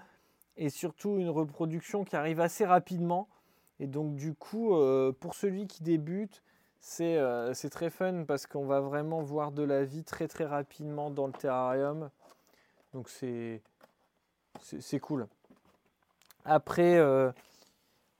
et 0.56 0.70
surtout 0.70 1.18
une 1.18 1.30
reproduction 1.30 2.04
qui 2.04 2.16
arrive 2.16 2.40
assez 2.40 2.64
rapidement. 2.64 3.28
Et 3.78 3.86
donc 3.86 4.16
du 4.16 4.34
coup, 4.34 4.74
pour 5.20 5.34
celui 5.34 5.68
qui 5.68 5.84
débute, 5.84 6.42
c'est 6.80 7.70
très 7.70 7.90
fun 7.90 8.24
parce 8.24 8.48
qu'on 8.48 8.66
va 8.66 8.80
vraiment 8.80 9.22
voir 9.22 9.52
de 9.52 9.62
la 9.62 9.84
vie 9.84 10.02
très 10.02 10.26
très 10.26 10.46
rapidement 10.46 11.10
dans 11.10 11.28
le 11.28 11.32
terrarium. 11.32 12.10
Donc 12.92 13.08
c'est 13.08 13.62
cool. 15.00 15.26
Après, 16.44 16.96
euh, 16.96 17.30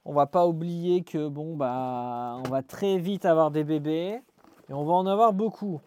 on 0.05 0.13
va 0.13 0.27
pas 0.27 0.47
oublier 0.47 1.03
que 1.03 1.27
bon 1.27 1.55
bah 1.55 2.37
on 2.45 2.49
va 2.49 2.61
très 2.61 2.97
vite 2.97 3.25
avoir 3.25 3.51
des 3.51 3.63
bébés 3.63 4.21
et 4.69 4.73
on 4.73 4.83
va 4.85 4.93
en 4.93 5.05
avoir 5.05 5.33
beaucoup. 5.33 5.81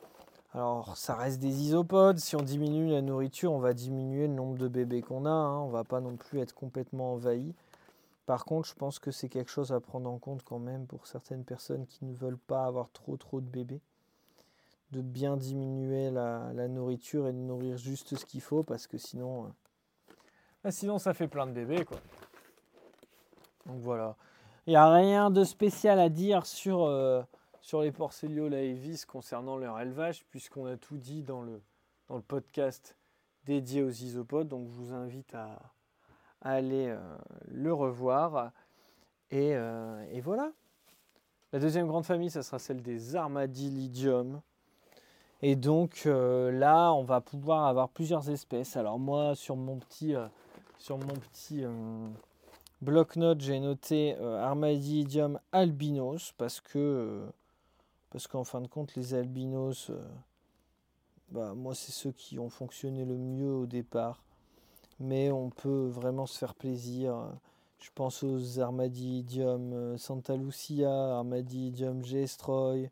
Alors 0.54 0.96
ça 0.96 1.14
reste 1.14 1.40
des 1.40 1.62
isopodes. 1.62 2.18
Si 2.18 2.36
on 2.36 2.42
diminue 2.42 2.90
la 2.90 3.00
nourriture, 3.00 3.52
on 3.52 3.58
va 3.58 3.72
diminuer 3.72 4.26
le 4.26 4.34
nombre 4.34 4.58
de 4.58 4.68
bébés 4.68 5.02
qu'on 5.02 5.24
a. 5.24 5.30
Hein. 5.30 5.60
On 5.60 5.68
va 5.68 5.84
pas 5.84 6.00
non 6.00 6.16
plus 6.16 6.40
être 6.40 6.54
complètement 6.54 7.12
envahi. 7.12 7.54
Par 8.26 8.44
contre, 8.44 8.68
je 8.68 8.74
pense 8.74 8.98
que 8.98 9.10
c'est 9.10 9.28
quelque 9.28 9.50
chose 9.50 9.72
à 9.72 9.80
prendre 9.80 10.10
en 10.10 10.18
compte 10.18 10.42
quand 10.42 10.58
même 10.58 10.86
pour 10.86 11.06
certaines 11.06 11.44
personnes 11.44 11.86
qui 11.86 12.04
ne 12.04 12.14
veulent 12.14 12.38
pas 12.38 12.66
avoir 12.66 12.90
trop 12.90 13.16
trop 13.16 13.40
de 13.40 13.46
bébés. 13.46 13.80
De 14.92 15.00
bien 15.00 15.38
diminuer 15.38 16.10
la, 16.10 16.52
nourriture 16.68 17.26
et 17.26 17.32
de 17.32 17.38
nourrir 17.38 17.78
juste 17.78 18.14
ce 18.14 18.26
qu'il 18.26 18.42
faut 18.42 18.62
parce 18.62 18.86
que 18.86 18.98
sinon, 18.98 19.46
euh, 19.46 19.48
bah, 20.62 20.70
sinon 20.70 20.98
ça 20.98 21.14
fait 21.14 21.28
plein 21.28 21.46
de 21.46 21.52
bébés 21.52 21.86
quoi. 21.86 21.96
Donc 23.64 23.80
voilà. 23.80 24.16
Il 24.66 24.70
n'y 24.70 24.76
a 24.76 24.92
rien 24.92 25.30
de 25.30 25.44
spécial 25.44 25.98
à 25.98 26.10
dire 26.10 26.44
sur, 26.44 26.82
euh, 26.82 27.22
sur 27.62 27.80
les 27.80 27.90
Porcellio 27.90 28.48
laevis 28.48 29.06
concernant 29.06 29.56
leur 29.56 29.80
élevage 29.80 30.26
puisqu'on 30.26 30.66
a 30.66 30.76
tout 30.76 30.98
dit 30.98 31.22
dans 31.22 31.40
le, 31.40 31.62
dans 32.08 32.16
le 32.16 32.22
podcast 32.22 32.94
dédié 33.46 33.82
aux 33.82 33.88
isopodes. 33.88 34.48
Donc 34.48 34.68
je 34.68 34.74
vous 34.74 34.92
invite 34.92 35.34
à, 35.34 35.72
aller 36.42 36.88
euh, 36.88 37.16
le 37.48 37.72
revoir. 37.72 38.52
Et, 39.30 39.56
voilà. 40.20 40.52
La 41.52 41.58
deuxième 41.58 41.86
grande 41.86 42.04
famille, 42.04 42.30
ça 42.30 42.42
sera 42.42 42.58
celle 42.58 42.82
des 42.82 43.16
Armadillidium. 43.16 44.42
Et 45.42 45.56
donc 45.56 46.04
euh, 46.06 46.50
là, 46.52 46.92
on 46.92 47.02
va 47.02 47.20
pouvoir 47.20 47.66
avoir 47.66 47.88
plusieurs 47.88 48.30
espèces. 48.30 48.76
Alors 48.76 48.98
moi, 48.98 49.34
sur 49.34 49.56
mon 49.56 49.78
petit, 49.78 50.14
sur 50.78 50.98
mon 50.98 51.14
petit 51.14 51.64
bloc-notes, 52.80 53.40
j'ai 53.40 53.60
noté 53.60 54.16
Armadillidium 54.16 55.38
albinos 55.52 56.32
parce 56.38 56.60
que 56.60 57.22
parce 58.10 58.26
qu'en 58.26 58.44
fin 58.44 58.60
de 58.60 58.68
compte, 58.68 58.94
les 58.94 59.14
albinos, 59.14 59.90
bah, 61.30 61.54
moi, 61.54 61.74
c'est 61.74 61.92
ceux 61.92 62.12
qui 62.12 62.38
ont 62.38 62.50
fonctionné 62.50 63.04
le 63.04 63.16
mieux 63.16 63.52
au 63.52 63.66
départ 63.66 64.22
mais 65.02 65.30
on 65.30 65.50
peut 65.50 65.88
vraiment 65.88 66.26
se 66.26 66.38
faire 66.38 66.54
plaisir. 66.54 67.16
Je 67.80 67.90
pense 67.94 68.22
aux 68.22 68.60
Armadillidium 68.60 69.72
euh, 69.72 69.98
Santa 69.98 70.36
Lucia, 70.36 71.16
Armadillidium 71.16 72.04
Gestroy. 72.04 72.88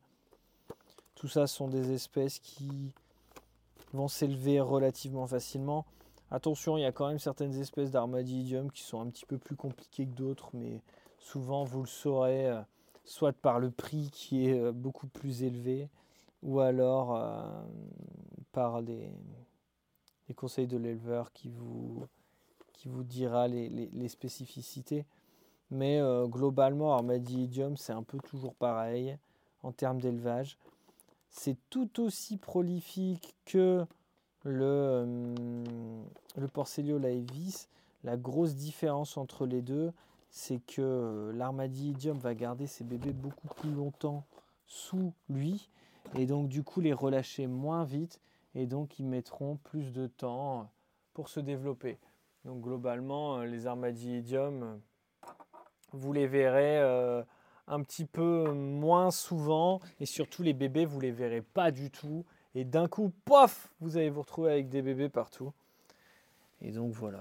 Tout 1.21 1.29
ça 1.29 1.47
sont 1.47 1.69
des 1.69 1.93
espèces 1.93 2.39
qui 2.39 2.95
vont 3.93 4.09
s'élever 4.09 4.59
relativement 4.59 5.27
facilement. 5.27 5.85
Attention, 6.31 6.79
il 6.79 6.81
y 6.81 6.87
a 6.87 6.93
quand 6.93 7.09
même 7.09 7.19
certaines 7.19 7.55
espèces 7.61 7.91
d'Armadillidium 7.91 8.73
qui 8.73 8.83
sont 8.83 9.03
un 9.03 9.11
petit 9.11 9.27
peu 9.27 9.37
plus 9.37 9.55
compliquées 9.55 10.07
que 10.07 10.15
d'autres, 10.15 10.49
mais 10.55 10.81
souvent 11.19 11.65
vous 11.65 11.83
le 11.83 11.89
saurez, 11.89 12.47
euh, 12.49 12.63
soit 13.05 13.35
par 13.35 13.59
le 13.59 13.71
prix 13.71 14.09
qui 14.11 14.47
est 14.49 14.59
euh, 14.59 14.73
beaucoup 14.73 15.09
plus 15.09 15.43
élevé, 15.43 15.91
ou 16.43 16.61
alors 16.61 17.23
par 18.53 18.81
les, 18.81 19.11
les 20.27 20.35
conseils 20.35 20.67
de 20.67 20.79
l'éleveur 20.79 21.35
qui 21.35 21.51
vous, 21.51 22.07
qui 22.73 22.89
vous 22.89 23.03
dira 23.03 23.47
les, 23.47 24.09
spécificités. 24.09 25.05
Mais 25.71 26.01
euh, 26.01 26.27
globalement, 26.27 26.95
Armadillidium, 26.95 27.77
c'est 27.77 27.93
un 27.93 28.05
peu 28.05 28.19
toujours 28.21 28.55
pareil 28.55 29.19
en 29.63 29.71
termes 29.71 30.01
d'élevage. 30.01 30.57
C'est 31.31 31.57
tout 31.71 32.01
aussi 32.01 32.37
prolifique 32.37 33.37
que 33.45 33.87
le, 34.43 34.65
euh, 34.65 36.05
le 36.37 36.49
Porcellio 36.49 36.99
laevis. 36.99 37.69
La 38.03 38.17
grosse 38.17 38.55
différence 38.55 39.17
entre 39.17 39.47
les 39.47 39.63
deux, 39.63 39.93
c'est 40.31 40.61
que 40.61 40.81
euh, 40.81 41.33
l'armadillidium 41.33 42.19
va 42.19 42.35
garder 42.35 42.67
ses 42.67 42.85
bébés 42.85 43.13
beaucoup 43.13 43.49
plus 43.49 43.71
longtemps 43.71 44.25
sous 44.67 45.13
lui 45.29 45.69
et 46.17 46.27
donc 46.27 46.49
du 46.49 46.63
coup 46.63 46.81
les 46.81 46.93
relâcher 46.93 47.47
moins 47.47 47.85
vite 47.85 48.21
et 48.55 48.67
donc 48.67 48.99
ils 48.99 49.07
mettront 49.07 49.57
plus 49.57 49.93
de 49.93 50.07
temps 50.07 50.71
pour 51.15 51.29
se 51.29 51.41
développer. 51.41 51.99
Donc 52.45 52.63
globalement, 52.63 53.39
euh, 53.39 53.45
les 53.45 53.67
armadillidium, 53.67 54.81
vous 55.93 56.13
les 56.13 56.27
verrez 56.27 56.81
un 57.71 57.83
petit 57.83 58.05
peu 58.05 58.51
moins 58.53 59.11
souvent 59.11 59.81
et 60.01 60.07
surtout 60.07 60.43
les 60.43 60.53
bébés, 60.53 60.85
vous 60.85 61.01
les 61.01 61.13
verrez 61.13 61.41
pas 61.41 61.71
du 61.71 61.91
tout. 61.91 62.25
Et 62.55 62.65
d'un 62.65 62.89
coup, 62.89 63.13
pof, 63.25 63.73
vous 63.81 63.97
allez 63.97 64.11
vous 64.11 64.23
retrouver 64.23 64.51
avec 64.51 64.69
des 64.69 64.83
bébés 64.83 65.09
partout. 65.09 65.53
Et 66.61 66.73
donc 66.73 66.93
voilà. 66.93 67.21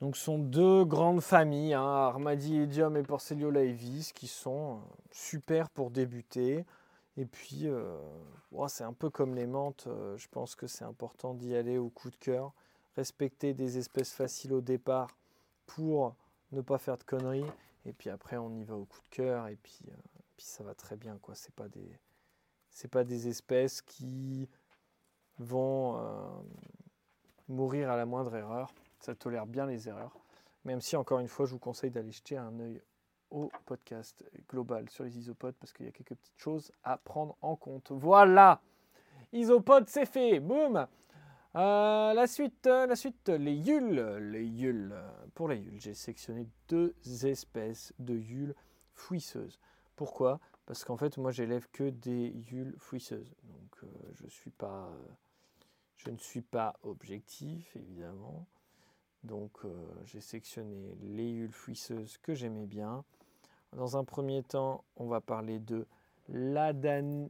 Donc 0.00 0.16
ce 0.16 0.24
sont 0.24 0.38
deux 0.38 0.84
grandes 0.84 1.20
familles, 1.20 1.74
hein, 1.74 1.82
Armadillidium 1.82 2.96
et 2.96 3.02
Porcellio 3.02 3.50
laevis, 3.50 4.12
qui 4.14 4.28
sont 4.28 4.76
euh, 4.76 4.78
super 5.10 5.68
pour 5.68 5.90
débuter. 5.90 6.64
Et 7.16 7.26
puis, 7.26 7.66
euh, 7.66 7.98
c'est 8.68 8.84
un 8.84 8.94
peu 8.94 9.10
comme 9.10 9.34
les 9.34 9.46
menthes, 9.46 9.86
euh, 9.88 10.16
je 10.16 10.28
pense 10.28 10.54
que 10.54 10.66
c'est 10.66 10.84
important 10.84 11.34
d'y 11.34 11.54
aller 11.54 11.76
au 11.76 11.90
coup 11.90 12.08
de 12.08 12.16
cœur, 12.16 12.52
respecter 12.96 13.52
des 13.52 13.76
espèces 13.76 14.12
faciles 14.12 14.54
au 14.54 14.62
départ 14.62 15.08
pour 15.66 16.14
ne 16.52 16.62
pas 16.62 16.78
faire 16.78 16.96
de 16.96 17.04
conneries, 17.04 17.44
et 17.84 17.92
puis 17.92 18.10
après 18.10 18.36
on 18.36 18.54
y 18.54 18.64
va 18.64 18.76
au 18.76 18.84
coup 18.84 19.00
de 19.00 19.14
cœur, 19.14 19.48
et 19.48 19.56
puis, 19.56 19.80
euh, 19.88 19.94
puis 20.36 20.46
ça 20.46 20.64
va 20.64 20.74
très 20.74 20.96
bien. 20.96 21.18
Ce 21.32 21.46
n'est 21.46 21.52
pas, 21.54 21.68
des, 21.68 21.98
pas 22.90 23.04
des 23.04 23.28
espèces 23.28 23.82
qui 23.82 24.48
vont 25.38 25.98
mourir 27.48 27.90
à 27.90 27.96
la 27.96 28.06
moindre 28.06 28.34
erreur, 28.36 28.72
ça 29.00 29.14
tolère 29.14 29.46
bien 29.46 29.66
les 29.66 29.88
erreurs, 29.88 30.16
même 30.64 30.80
si 30.80 30.96
encore 30.96 31.20
une 31.20 31.28
fois 31.28 31.46
je 31.46 31.52
vous 31.52 31.58
conseille 31.58 31.90
d'aller 31.90 32.12
jeter 32.12 32.36
un 32.36 32.58
œil 32.60 32.80
au 33.30 33.50
podcast 33.66 34.24
global 34.48 34.88
sur 34.90 35.04
les 35.04 35.16
isopodes 35.18 35.54
parce 35.60 35.72
qu'il 35.72 35.86
y 35.86 35.88
a 35.88 35.92
quelques 35.92 36.14
petites 36.14 36.38
choses 36.38 36.72
à 36.82 36.96
prendre 36.96 37.36
en 37.42 37.56
compte. 37.56 37.92
Voilà, 37.92 38.60
isopodes 39.32 39.88
c'est 39.88 40.06
fait, 40.06 40.40
boum. 40.40 40.86
Euh, 41.56 42.14
la 42.14 42.26
suite, 42.28 42.68
euh, 42.68 42.86
la 42.86 42.94
suite, 42.94 43.28
les 43.28 43.54
yules, 43.54 44.00
les 44.30 44.46
yules. 44.46 44.94
Pour 45.34 45.48
les 45.48 45.56
yules, 45.56 45.80
j'ai 45.80 45.94
sélectionné 45.94 46.46
deux 46.68 46.94
espèces 47.24 47.92
de 47.98 48.14
yules 48.14 48.54
fouisseuses. 48.92 49.58
Pourquoi? 49.96 50.38
Parce 50.66 50.84
qu'en 50.84 50.96
fait, 50.96 51.16
moi, 51.16 51.32
j'élève 51.32 51.68
que 51.72 51.90
des 51.90 52.28
yules 52.50 52.74
fouisseuses. 52.78 53.34
Donc, 53.42 53.82
euh, 53.82 53.86
je 54.14 54.24
ne 56.10 56.16
suis 56.16 56.40
pas 56.42 56.78
objectif, 56.84 57.74
évidemment. 57.74 58.46
Donc, 59.24 59.58
j'ai 60.04 60.20
sélectionné 60.20 60.96
les 61.02 61.28
yules 61.28 61.52
fouisseuses 61.52 62.16
que 62.18 62.32
j'aimais 62.32 62.66
bien. 62.66 63.04
Dans 63.76 63.98
un 63.98 64.04
premier 64.04 64.42
temps, 64.42 64.84
on 64.96 65.08
va 65.08 65.20
parler 65.20 65.58
de 65.58 65.86
l'Adan. 66.28 67.28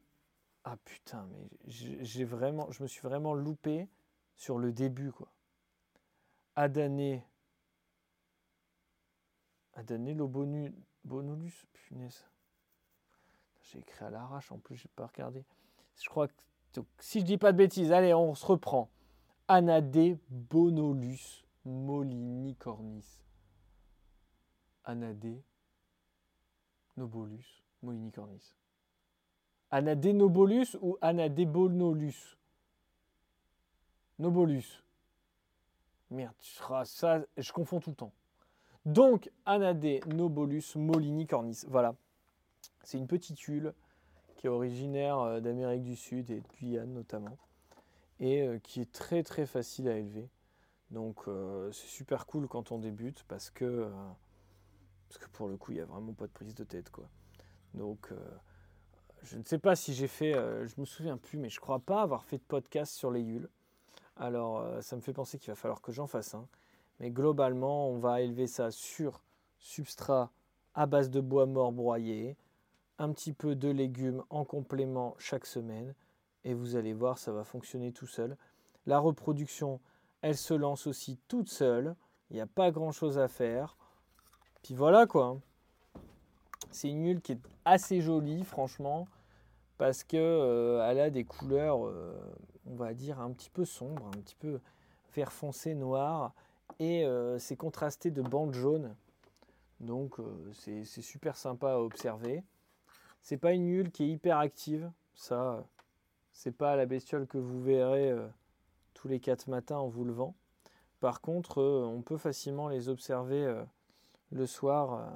Ah 0.63 0.77
putain, 0.85 1.27
mais 1.33 1.49
j'ai 1.67 2.25
vraiment, 2.25 2.71
je 2.71 2.83
me 2.85 2.89
suis 2.89 3.01
vraiment 3.01 3.35
loupé 3.35 3.89
sur 4.41 4.59
le 4.59 4.73
début, 4.73 5.13
quoi. 5.13 5.29
Adané. 6.57 7.23
Adané 9.75 10.15
Lobonu, 10.15 10.73
Bonolus, 11.05 11.67
punaise. 11.75 12.27
J'ai 13.61 13.81
écrit 13.81 14.03
à 14.03 14.09
l'arrache 14.09 14.51
en 14.51 14.59
plus, 14.59 14.77
j'ai 14.77 14.89
pas 14.97 15.07
regardé. 15.07 15.45
Je 16.03 16.09
crois 16.09 16.27
que 16.27 16.33
si 17.01 17.21
je 17.21 17.27
dis 17.27 17.37
pas 17.37 17.53
de 17.53 17.59
bêtises, 17.59 17.93
allez, 17.93 18.15
on 18.15 18.35
se 18.35 18.47
reprend. 18.47 18.91
Anadé 19.47 20.19
Bonolus 20.31 21.45
molinicornis. 21.67 23.23
Anadé 24.85 25.45
Nobolus 26.97 27.63
molinicornis. 27.83 28.55
Anadé 29.71 30.15
Nobolus 30.15 30.79
ou 30.81 30.97
Anadé 31.03 31.45
Bonolus? 31.45 32.40
Nobolus. 34.21 34.85
Merde, 36.11 36.35
ça, 36.85 37.25
je 37.37 37.53
confonds 37.53 37.81
tout 37.81 37.91
le 37.91 37.97
temps. 37.97 38.13
Donc, 38.85 39.31
Anadé 39.47 40.01
Nobolus 40.07 40.77
molinicornis. 40.77 41.63
Voilà. 41.69 41.95
C'est 42.83 42.99
une 42.99 43.07
petite 43.07 43.41
huile 43.41 43.73
qui 44.37 44.47
est 44.47 44.51
originaire 44.51 45.19
euh, 45.21 45.41
d'Amérique 45.41 45.85
du 45.85 45.97
Sud 45.97 46.31
et 46.31 46.41
de 46.41 46.49
Guyane 46.49 46.93
notamment, 46.93 47.39
et 48.21 48.43
euh, 48.43 48.59
qui 48.59 48.81
est 48.81 48.91
très 48.91 49.23
très 49.23 49.47
facile 49.47 49.89
à 49.89 49.97
élever. 49.97 50.29
Donc 50.91 51.29
euh, 51.29 51.71
c'est 51.73 51.89
super 51.89 52.27
cool 52.27 52.49
quand 52.49 52.73
on 52.73 52.79
débute 52.79 53.23
parce 53.29 53.51
que, 53.51 53.91
parce 55.09 55.19
que 55.19 55.29
pour 55.31 55.47
le 55.47 55.57
coup 55.57 55.73
il 55.73 55.77
n'y 55.77 55.81
a 55.81 55.85
vraiment 55.85 56.13
pas 56.13 56.27
de 56.27 56.33
prise 56.33 56.55
de 56.55 56.65
tête 56.65 56.91
quoi. 56.91 57.05
Donc 57.75 58.11
je 59.23 59.37
ne 59.37 59.45
sais 59.45 59.59
pas 59.59 59.77
si 59.77 59.95
j'ai 59.95 60.09
fait, 60.09 60.33
je 60.33 60.81
me 60.81 60.85
souviens 60.85 61.17
plus, 61.17 61.39
mais 61.39 61.51
je 61.51 61.61
crois 61.61 61.79
pas 61.79 62.03
avoir 62.03 62.25
fait 62.25 62.39
de 62.39 62.43
podcast 62.43 62.95
sur 62.95 63.11
les 63.11 63.23
hules. 63.23 63.49
Alors 64.21 64.65
ça 64.83 64.95
me 64.95 65.01
fait 65.01 65.13
penser 65.13 65.39
qu'il 65.39 65.51
va 65.51 65.57
falloir 65.57 65.81
que 65.81 65.91
j'en 65.91 66.07
fasse 66.07 66.35
un. 66.35 66.47
Mais 67.01 67.11
globalement 67.11 67.89
on 67.89 67.99
va 67.99 68.21
élever 68.21 68.47
ça 68.47 68.71
sur 68.71 69.23
substrat 69.59 70.31
à 70.75 70.87
base 70.87 71.11
de 71.11 71.21
bois 71.21 71.47
mort 71.47 71.73
broyé, 71.73 72.37
un 72.99 73.11
petit 73.13 73.33
peu 73.33 73.57
de 73.57 73.69
légumes 73.69 74.23
en 74.31 74.45
complément 74.45 75.17
chaque 75.19 75.47
semaine 75.47 75.95
et 76.45 76.55
vous 76.55 76.77
allez 76.77 76.93
voir, 76.93 77.19
ça 77.19 77.33
va 77.33 77.45
fonctionner 77.45 77.93
tout 77.93 78.07
seul. 78.07 78.37
La 78.87 78.99
reproduction, 78.99 79.81
elle 80.23 80.37
se 80.37 80.55
lance 80.55 80.87
aussi 80.87 81.19
toute 81.29 81.49
seule. 81.49 81.95
Il 82.31 82.35
n'y 82.35 82.41
a 82.41 82.47
pas 82.47 82.71
grand 82.71 82.93
chose 82.93 83.19
à 83.19 83.29
faire. 83.29 83.77
Puis 84.63 84.75
voilà 84.75 85.07
quoi. 85.07 85.39
C'est 86.71 86.89
une 86.89 87.05
huile 87.05 87.21
qui 87.21 87.33
est 87.33 87.41
assez 87.65 88.01
jolie, 88.01 88.45
franchement, 88.45 89.09
parce 89.77 90.05
que 90.05 90.17
euh, 90.17 90.89
elle 90.89 91.01
a 91.01 91.11
des 91.11 91.25
couleurs, 91.25 91.87
euh, 91.87 92.15
on 92.71 92.77
va 92.77 92.95
dire, 92.95 93.21
un 93.21 93.33
petit 93.33 93.51
peu 93.51 93.65
sombres, 93.65 94.07
un 94.07 94.21
petit 94.21 94.37
peu 94.37 94.61
vert 95.15 95.33
foncé, 95.33 95.75
noir, 95.75 96.33
et 96.79 97.05
euh, 97.05 97.39
c'est 97.39 97.57
contrasté 97.57 98.11
de 98.11 98.23
bandes 98.23 98.55
jaunes. 98.55 98.95
Donc 99.81 100.17
c'est 100.53 100.85
super 100.85 101.37
sympa 101.37 101.73
à 101.73 101.79
observer. 101.79 102.45
C'est 103.23 103.37
pas 103.37 103.53
une 103.53 103.67
huile 103.67 103.91
qui 103.91 104.05
est 104.05 104.09
hyper 104.09 104.39
active. 104.39 104.91
Ça, 105.15 105.65
c'est 106.33 106.53
pas 106.53 106.77
la 106.77 106.87
bestiole 106.87 107.27
que 107.27 107.39
vous 107.39 107.61
verrez 107.61 108.11
euh, 108.11 108.27
tous 108.95 109.09
les 109.09 109.21
quatre 109.21 109.49
matins 109.49 109.79
en 109.79 109.89
vous 109.89 110.05
levant. 110.05 110.35
Par 111.01 111.21
contre, 111.21 111.61
euh, 111.61 111.85
on 111.85 112.03
peut 112.03 112.17
facilement 112.17 112.69
les 112.69 112.89
observer 112.89 113.45
euh, 113.45 113.63
le 114.31 114.47
soir 114.47 115.11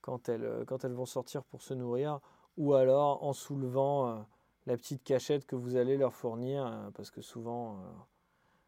quand, 0.00 0.28
elles, 0.28 0.64
quand 0.66 0.84
elles 0.84 0.92
vont 0.92 1.06
sortir 1.06 1.42
pour 1.44 1.62
se 1.62 1.74
nourrir 1.74 2.20
ou 2.56 2.74
alors 2.74 3.24
en 3.24 3.32
soulevant 3.32 4.24
la 4.66 4.76
petite 4.76 5.02
cachette 5.02 5.46
que 5.46 5.56
vous 5.56 5.76
allez 5.76 5.96
leur 5.96 6.14
fournir 6.14 6.90
parce 6.94 7.10
que 7.10 7.20
souvent 7.20 7.82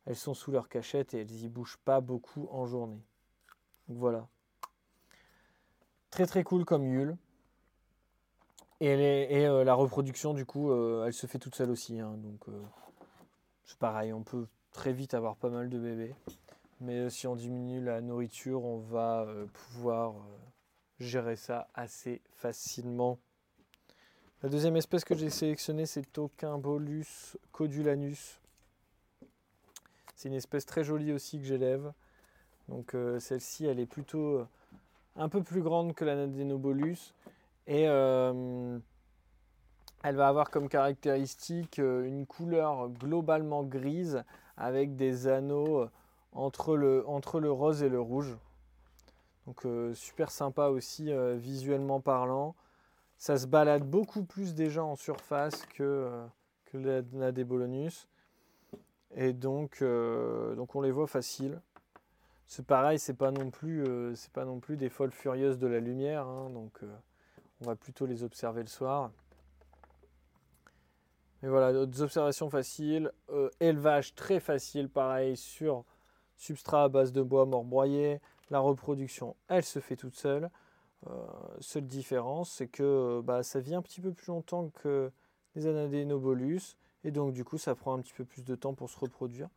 elles 0.06 0.16
sont 0.16 0.34
sous 0.34 0.50
leur 0.50 0.68
cachette 0.68 1.14
et 1.14 1.20
elles 1.20 1.44
y 1.44 1.48
bougent 1.48 1.78
pas 1.84 2.00
beaucoup 2.00 2.48
en 2.50 2.66
journée. 2.66 3.02
Donc 3.88 3.98
voilà. 3.98 4.28
Très 6.10 6.26
très 6.26 6.44
cool 6.44 6.64
comme 6.64 6.84
huile. 6.84 7.16
Et, 8.80 9.46
euh, 9.46 9.64
la 9.64 9.74
reproduction, 9.74 10.34
du 10.34 10.44
coup, 10.44 10.70
euh, 10.70 11.06
elle 11.06 11.12
se 11.12 11.26
fait 11.26 11.38
toute 11.38 11.54
seule 11.54 11.70
aussi. 11.70 12.00
Hein, 12.00 12.16
donc, 12.18 12.48
euh, 12.48 12.62
c'est 13.64 13.78
pareil, 13.78 14.12
on 14.12 14.22
peut 14.22 14.46
très 14.72 14.92
vite 14.92 15.14
avoir 15.14 15.36
pas 15.36 15.48
mal 15.48 15.70
de 15.70 15.78
bébés. 15.78 16.14
Mais 16.80 17.08
si 17.08 17.26
on 17.26 17.34
diminue 17.34 17.82
la 17.82 18.00
nourriture, 18.00 18.64
on 18.64 18.78
va 18.78 19.26
pouvoir 19.52 20.14
gérer 20.98 21.36
ça 21.36 21.68
assez 21.72 22.20
facilement. 22.32 23.18
La 24.44 24.50
deuxième 24.50 24.76
espèce 24.76 25.06
que 25.06 25.14
j'ai 25.14 25.30
sélectionnée, 25.30 25.86
c'est 25.86 26.02
Tocimbolus 26.12 27.38
codulanus. 27.50 28.38
C'est 30.14 30.28
une 30.28 30.34
espèce 30.34 30.66
très 30.66 30.84
jolie 30.84 31.14
aussi 31.14 31.38
que 31.38 31.46
j'élève. 31.46 31.90
Donc 32.68 32.94
celle-ci, 33.20 33.64
elle 33.64 33.80
est 33.80 33.86
plutôt 33.86 34.46
un 35.16 35.30
peu 35.30 35.42
plus 35.42 35.62
grande 35.62 35.94
que 35.94 36.04
la 36.04 36.14
Nadenobolus. 36.14 37.14
Et 37.66 37.88
euh, 37.88 38.78
elle 40.02 40.16
va 40.16 40.28
avoir 40.28 40.50
comme 40.50 40.68
caractéristique 40.68 41.78
euh, 41.78 42.04
une 42.04 42.26
couleur 42.26 42.90
globalement 42.90 43.62
grise 43.62 44.24
avec 44.58 44.94
des 44.94 45.26
anneaux 45.26 45.78
euh, 45.78 45.90
entre 46.32 46.76
le, 46.76 47.08
entre 47.08 47.40
le 47.40 47.50
rose 47.50 47.82
et 47.82 47.88
le 47.88 47.98
rouge. 47.98 48.36
Donc 49.46 49.66
super 49.94 50.30
sympa 50.30 50.68
aussi 50.68 51.10
visuellement 51.36 52.00
parlant. 52.00 52.54
Ça 53.16 53.38
se 53.38 53.46
balade 53.46 53.84
beaucoup 53.84 54.24
plus 54.24 54.54
déjà 54.54 54.84
en 54.84 54.96
surface 54.96 55.64
que, 55.66 56.10
que 56.66 56.78
la, 56.78 57.02
la 57.12 57.32
Débolonus. 57.32 58.08
Et 59.16 59.32
donc, 59.32 59.82
donc 59.82 60.74
on 60.74 60.80
les 60.80 60.90
voit 60.90 61.06
facile. 61.06 61.60
C'est 62.46 62.66
pareil, 62.66 62.98
c'est 62.98 63.14
pas 63.14 63.30
non 63.30 63.50
plus, 63.50 63.84
c'est 64.16 64.32
pas 64.32 64.44
non 64.44 64.60
plus 64.60 64.76
des 64.76 64.88
folles 64.88 65.12
furieuses 65.12 65.58
de 65.58 65.66
la 65.66 65.78
lumière. 65.78 66.26
Hein, 66.26 66.50
donc 66.50 66.80
on 67.60 67.64
va 67.64 67.76
plutôt 67.76 68.06
les 68.06 68.24
observer 68.24 68.62
le 68.62 68.68
soir. 68.68 69.10
Mais 71.44 71.50
voilà, 71.50 71.74
d'autres 71.74 72.00
observations 72.00 72.48
faciles. 72.48 73.12
Euh, 73.28 73.50
élevage 73.60 74.14
très 74.14 74.40
facile, 74.40 74.88
pareil, 74.88 75.36
sur 75.36 75.84
substrat 76.38 76.84
à 76.84 76.88
base 76.88 77.12
de 77.12 77.20
bois 77.20 77.44
mort 77.44 77.64
broyé. 77.64 78.22
La 78.48 78.60
reproduction, 78.60 79.36
elle 79.48 79.62
se 79.62 79.78
fait 79.78 79.94
toute 79.94 80.16
seule. 80.16 80.48
Euh, 81.08 81.26
seule 81.60 81.86
différence, 81.86 82.50
c'est 82.50 82.68
que 82.68 83.20
bah, 83.22 83.42
ça 83.42 83.60
vit 83.60 83.74
un 83.74 83.82
petit 83.82 84.00
peu 84.00 84.12
plus 84.12 84.28
longtemps 84.28 84.70
que 84.70 85.10
les 85.54 85.66
anadénobolus. 85.66 86.76
Et 87.04 87.10
donc, 87.10 87.32
du 87.32 87.44
coup, 87.44 87.58
ça 87.58 87.74
prend 87.74 87.94
un 87.94 88.00
petit 88.00 88.14
peu 88.14 88.24
plus 88.24 88.44
de 88.44 88.54
temps 88.54 88.74
pour 88.74 88.88
se 88.90 88.98
reproduire. 88.98 89.48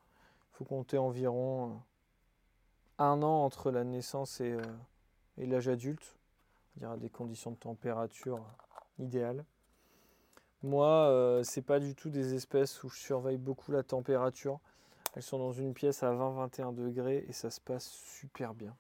Il 0.54 0.58
faut 0.58 0.66
compter 0.66 0.98
environ 0.98 1.70
euh, 1.70 1.74
un 3.04 3.22
an 3.24 3.44
entre 3.44 3.72
la 3.72 3.84
naissance 3.84 4.42
et 4.42 4.58
l'âge 5.38 5.68
adulte 5.68 6.18
à 6.84 6.98
des 6.98 7.10
conditions 7.10 7.52
de 7.52 7.56
température 7.56 8.44
idéales. 9.00 9.44
Moi, 10.64 10.88
euh, 10.88 11.44
c'est 11.44 11.62
pas 11.62 11.80
du 11.80 11.96
tout 11.96 12.10
des 12.10 12.34
espèces 12.34 12.84
où 12.84 12.90
je 12.90 12.98
surveille 12.98 13.38
beaucoup 13.38 13.72
la 13.72 13.84
température. 13.84 14.60
Elles 15.16 15.24
sont 15.24 15.38
dans 15.38 15.52
une 15.52 15.74
pièce 15.74 16.04
à 16.04 16.12
20-21 16.12 16.74
degrés 16.74 17.26
et 17.28 17.34
ça 17.34 17.50
se 17.50 17.62
passe 17.62 17.88
super 17.88 18.54
bien. 18.54 18.76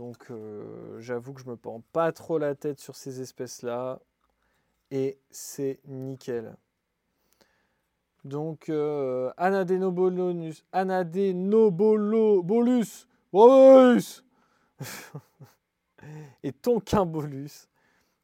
Donc 0.00 0.30
euh, 0.30 0.98
j'avoue 0.98 1.34
que 1.34 1.42
je 1.42 1.50
me 1.50 1.56
prends 1.56 1.82
pas 1.92 2.10
trop 2.10 2.38
la 2.38 2.54
tête 2.54 2.80
sur 2.80 2.96
ces 2.96 3.20
espèces-là 3.20 4.00
et 4.90 5.18
c'est 5.30 5.78
nickel. 5.84 6.56
Donc 8.24 8.70
euh, 8.70 9.30
Anadenobolus, 9.36 10.64
Anadenobolus, 10.72 13.06
et 16.42 16.52
Tonkimbolus, 16.54 17.68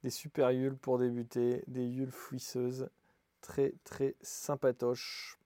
des 0.03 0.09
super 0.09 0.53
yules 0.53 0.79
pour 0.79 0.99
débuter, 0.99 1.62
des 1.67 1.85
yules 1.85 2.11
fouisseuses, 2.11 2.89
très 3.43 3.75
très 3.85 4.17
sympatoches. 4.23 5.39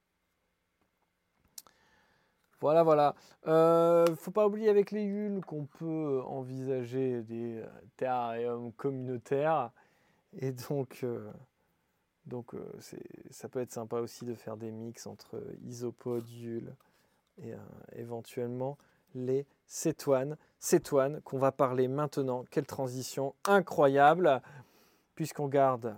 Voilà, 2.60 2.82
voilà. 2.82 3.14
Euh, 3.46 4.04
faut 4.16 4.30
pas 4.30 4.46
oublier 4.46 4.68
avec 4.68 4.90
les 4.90 5.02
yules 5.02 5.42
qu'on 5.46 5.64
peut 5.64 6.20
envisager 6.26 7.22
des 7.22 7.64
terrariums 7.96 8.72
communautaires. 8.72 9.70
Et 10.38 10.52
donc, 10.52 11.00
euh, 11.02 11.30
euh, 12.32 12.58
ça 13.30 13.48
peut 13.48 13.60
être 13.60 13.72
sympa 13.72 13.96
aussi 14.00 14.26
de 14.26 14.34
faire 14.34 14.58
des 14.58 14.70
mix 14.70 15.06
entre 15.06 15.42
isopodes, 15.64 16.28
yules 16.28 16.74
et 17.42 17.54
éventuellement 17.96 18.76
les 19.14 19.46
cétoines. 19.66 20.36
Cétoines 20.58 21.22
qu'on 21.22 21.38
va 21.38 21.52
parler 21.52 21.88
maintenant. 21.88 22.44
Quelle 22.50 22.66
transition 22.66 23.34
incroyable, 23.44 24.42
puisqu'on 25.14 25.48
garde, 25.48 25.96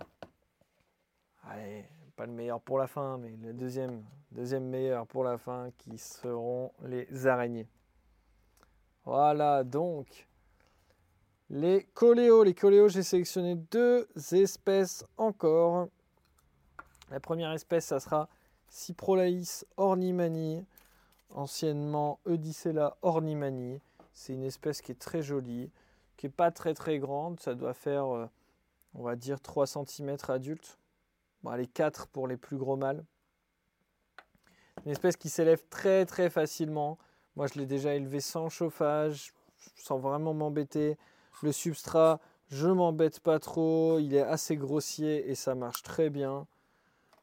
allez, 1.49 1.83
pas 2.15 2.25
le 2.25 2.31
meilleur 2.31 2.61
pour 2.61 2.77
la 2.77 2.87
fin, 2.87 3.17
mais 3.17 3.35
le 3.41 3.53
deuxième, 3.53 4.03
deuxième 4.31 4.65
meilleur 4.65 5.07
pour 5.07 5.23
la 5.23 5.37
fin, 5.37 5.69
qui 5.77 5.97
seront 5.97 6.71
les 6.83 7.27
araignées. 7.27 7.67
Voilà, 9.05 9.63
donc, 9.63 10.27
les 11.49 11.83
coléos. 11.93 12.43
Les 12.43 12.53
coléos, 12.53 12.87
j'ai 12.87 13.03
sélectionné 13.03 13.55
deux 13.55 14.07
espèces 14.31 15.05
encore. 15.17 15.87
La 17.11 17.19
première 17.19 17.51
espèce, 17.51 17.85
ça 17.85 17.99
sera 17.99 18.29
Cyprolaïs 18.69 19.65
ornimani. 19.77 20.65
anciennement 21.31 22.19
Eudicella 22.27 22.97
ornimani. 23.01 23.81
C'est 24.13 24.33
une 24.33 24.43
espèce 24.43 24.81
qui 24.81 24.91
est 24.91 24.99
très 24.99 25.21
jolie, 25.21 25.71
qui 26.17 26.27
n'est 26.27 26.31
pas 26.31 26.51
très 26.51 26.73
très 26.73 26.99
grande. 26.99 27.39
Ça 27.39 27.55
doit 27.55 27.73
faire, 27.73 28.05
euh, 28.05 28.25
on 28.93 29.03
va 29.03 29.15
dire, 29.15 29.41
3 29.41 29.67
cm 29.67 30.17
adulte. 30.29 30.77
Bon, 31.43 31.51
les 31.51 31.67
4 31.67 32.07
pour 32.07 32.27
les 32.27 32.37
plus 32.37 32.57
gros 32.57 32.77
mâles. 32.77 33.03
Une 34.85 34.91
espèce 34.91 35.17
qui 35.17 35.29
s'élève 35.29 35.63
très 35.69 36.05
très 36.05 36.29
facilement. 36.29 36.97
Moi, 37.35 37.47
je 37.47 37.59
l'ai 37.59 37.65
déjà 37.65 37.95
élevé 37.95 38.21
sans 38.21 38.49
chauffage, 38.49 39.33
sans 39.75 39.97
vraiment 39.97 40.33
m'embêter. 40.33 40.97
Le 41.41 41.51
substrat, 41.51 42.19
je 42.49 42.67
m'embête 42.67 43.19
pas 43.19 43.39
trop. 43.39 43.99
Il 43.99 44.13
est 44.15 44.21
assez 44.21 44.55
grossier 44.55 45.29
et 45.29 45.35
ça 45.35 45.55
marche 45.55 45.83
très 45.83 46.09
bien. 46.09 46.47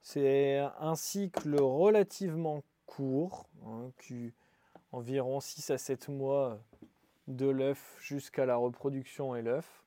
C'est 0.02 0.58
un 0.78 0.96
cycle 0.96 1.56
relativement 1.56 2.62
court, 2.86 3.46
hein, 3.66 3.90
environ 4.92 5.40
6 5.40 5.70
à 5.70 5.78
7 5.78 6.08
mois 6.08 6.58
de 7.28 7.46
l'œuf 7.46 7.96
jusqu'à 8.00 8.46
la 8.46 8.56
reproduction 8.56 9.36
et 9.36 9.42
l'œuf. 9.42 9.84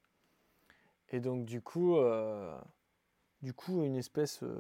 Et 1.10 1.19
donc 1.19 1.46
du 1.46 1.62
coup, 1.62 1.98
euh, 1.98 2.56
du 3.43 3.53
coup 3.53 3.84
une 3.84 3.97
espèce 3.97 4.41
euh, 4.41 4.56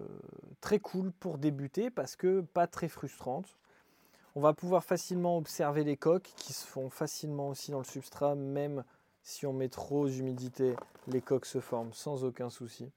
très 0.59 0.77
cool 0.77 1.11
pour 1.13 1.37
débuter 1.37 1.89
parce 1.89 2.15
que 2.15 2.41
pas 2.41 2.67
très 2.67 2.89
frustrante. 2.89 3.57
On 4.35 4.41
va 4.41 4.53
pouvoir 4.53 4.83
facilement 4.83 5.37
observer 5.37 5.83
les 5.83 5.95
coques 5.95 6.31
qui 6.35 6.53
se 6.53 6.67
font 6.67 6.89
facilement 6.89 7.49
aussi 7.49 7.71
dans 7.71 7.77
le 7.77 7.85
substrat, 7.85 8.35
même 8.35 8.83
si 9.21 9.45
on 9.45 9.53
met 9.53 9.69
trop 9.69 10.07
d'humidité, 10.07 10.75
les 11.07 11.21
coques 11.21 11.45
se 11.45 11.61
forment 11.61 11.93
sans 11.93 12.25
aucun 12.25 12.49
souci. 12.49 12.91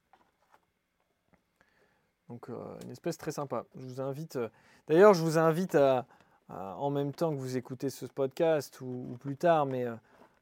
Donc 2.29 2.51
euh, 2.51 2.57
une 2.85 2.90
espèce 2.90 3.16
très 3.16 3.33
sympa. 3.33 3.64
Je 3.77 3.87
vous 3.87 4.01
invite. 4.01 4.37
Euh, 4.37 4.49
d'ailleurs, 4.88 5.14
je 5.14 5.22
vous 5.22 5.38
invite 5.38 5.77
à, 5.77 6.05
en 6.49 6.90
même 6.90 7.12
temps 7.12 7.31
que 7.31 7.38
vous 7.38 7.57
écoutez 7.57 7.90
ce 7.90 8.07
podcast 8.07 8.81
ou, 8.81 9.16
plus 9.20 9.37
tard, 9.37 9.66
mais 9.66 9.85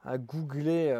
à 0.05 0.19
googler 0.19 0.95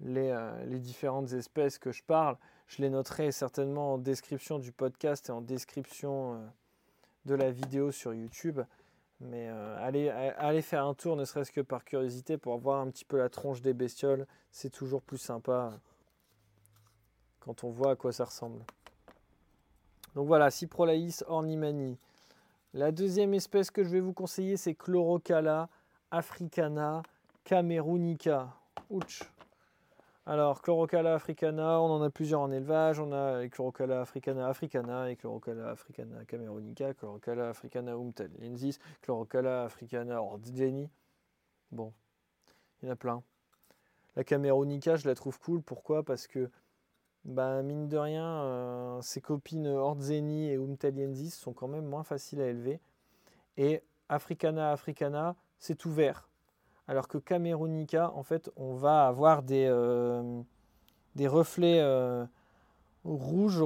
les, 0.00 0.36
les, 0.66 0.78
différentes 0.78 1.32
espèces 1.32 1.78
que 1.78 1.92
je 1.92 2.02
parle. 2.02 2.36
Je 2.66 2.82
les 2.82 2.90
noterai 2.90 3.32
certainement 3.32 3.94
en 3.94 3.98
description 3.98 4.58
du 4.58 4.72
podcast 4.72 5.28
et 5.28 5.32
en 5.32 5.40
description 5.40 6.40
de 7.24 7.34
la 7.34 7.50
vidéo 7.50 7.90
sur 7.92 8.12
YouTube. 8.12 8.60
Mais 9.20 9.48
allez, 9.48 10.08
allez 10.08 10.62
faire 10.62 10.84
un 10.84 10.94
tour, 10.94 11.16
ne 11.16 11.24
serait-ce 11.24 11.52
que 11.52 11.60
par 11.60 11.84
curiosité, 11.84 12.36
pour 12.36 12.58
voir 12.58 12.80
un 12.80 12.90
petit 12.90 13.04
peu 13.04 13.18
la 13.18 13.28
tronche 13.28 13.62
des 13.62 13.72
bestioles. 13.72 14.26
C'est 14.50 14.70
toujours 14.70 15.02
plus 15.02 15.18
sympa 15.18 15.78
quand 17.40 17.64
on 17.64 17.70
voit 17.70 17.92
à 17.92 17.96
quoi 17.96 18.12
ça 18.12 18.24
ressemble. 18.24 18.64
Donc 20.14 20.26
voilà, 20.26 20.50
Cyprolaïs 20.50 21.24
ornimani. 21.26 21.98
La 22.72 22.92
deuxième 22.92 23.34
espèce 23.34 23.70
que 23.70 23.84
je 23.84 23.88
vais 23.88 24.00
vous 24.00 24.12
conseiller, 24.12 24.56
c'est 24.56 24.74
Chlorocala 24.74 25.68
africana 26.10 27.02
camerunica. 27.44 28.54
Ouch. 28.90 29.22
Alors, 30.26 30.62
Chlorocala 30.62 31.14
africana, 31.14 31.82
on 31.82 31.90
en 31.90 32.02
a 32.02 32.08
plusieurs 32.08 32.40
en 32.40 32.50
élevage. 32.50 32.98
On 32.98 33.12
a 33.12 33.46
Chlorocala 33.48 34.00
africana 34.00 34.48
africana 34.48 35.14
Chlorocala 35.16 35.68
africana 35.68 36.24
camerunica, 36.24 36.94
Chlorocala 36.94 37.50
africana 37.50 37.94
umtaliensis, 37.94 38.78
Chlorocala 39.02 39.64
africana 39.64 40.22
ordzeni. 40.22 40.88
Bon, 41.72 41.92
il 42.80 42.86
y 42.86 42.88
en 42.88 42.92
a 42.92 42.96
plein. 42.96 43.22
La 44.16 44.24
camerunica, 44.24 44.96
je 44.96 45.06
la 45.06 45.14
trouve 45.14 45.38
cool. 45.40 45.60
Pourquoi? 45.60 46.02
Parce 46.02 46.26
que 46.26 46.50
bah, 47.26 47.62
mine 47.62 47.88
de 47.88 47.98
rien, 47.98 48.26
euh, 48.44 49.02
ses 49.02 49.20
copines 49.20 49.66
Ordzeni 49.66 50.48
et 50.48 50.56
Umtaliensis 50.56 51.34
sont 51.34 51.52
quand 51.52 51.68
même 51.68 51.84
moins 51.84 52.04
faciles 52.04 52.40
à 52.40 52.46
élever. 52.46 52.80
Et 53.58 53.82
Africana 54.08 54.72
Africana, 54.72 55.36
c'est 55.58 55.76
tout 55.76 55.92
vert. 55.92 56.28
Alors 56.86 57.08
que 57.08 57.18
Camerunica, 57.18 58.12
en 58.14 58.22
fait, 58.22 58.50
on 58.56 58.74
va 58.74 59.06
avoir 59.06 59.42
des, 59.42 59.66
euh, 59.68 60.42
reflets 61.26 61.80
euh, 61.80 62.26
rouges 63.04 63.62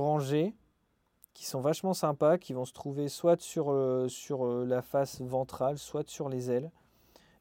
qui 1.35 1.47
sont 1.47 1.61
vachement 1.61 1.95
sympas, 1.95 2.39
qui 2.39 2.53
vont 2.53 2.65
se 2.65 2.73
trouver 2.73 3.09
soit 3.09 3.41
sur, 3.41 3.75
sur 4.09 4.47
la 4.65 4.83
face 4.83 5.21
ventrale, 5.21 5.79
soit 5.79 6.09
sur 6.09 6.29
les 6.29 6.51
ailes. 6.51 6.71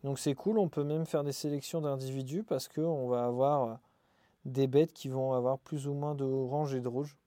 Donc 0.03 0.19
c'est 0.19 0.35
cool, 0.35 0.59
on 0.59 0.69
peut 0.69 0.83
même 0.83 1.05
faire 1.05 1.23
des 1.23 1.31
sélections 1.31 1.81
d'individus 1.81 2.43
parce 2.43 2.67
qu'on 2.67 3.07
va 3.07 3.25
avoir 3.25 3.79
des 4.45 4.67
bêtes 4.67 4.93
qui 4.93 5.09
vont 5.09 5.33
avoir 5.33 5.59
plus 5.59 5.87
ou 5.87 5.93
moins 5.93 6.15
de 6.15 6.75
et 6.75 6.79
de 6.79 6.87
rouge. 6.87 7.17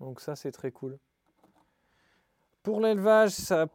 Donc 0.00 0.20
ça 0.20 0.36
c'est 0.36 0.52
très 0.52 0.70
cool. 0.70 0.98
Pour 2.62 2.80
l'élevage, 2.80 3.30
ça 3.30 3.66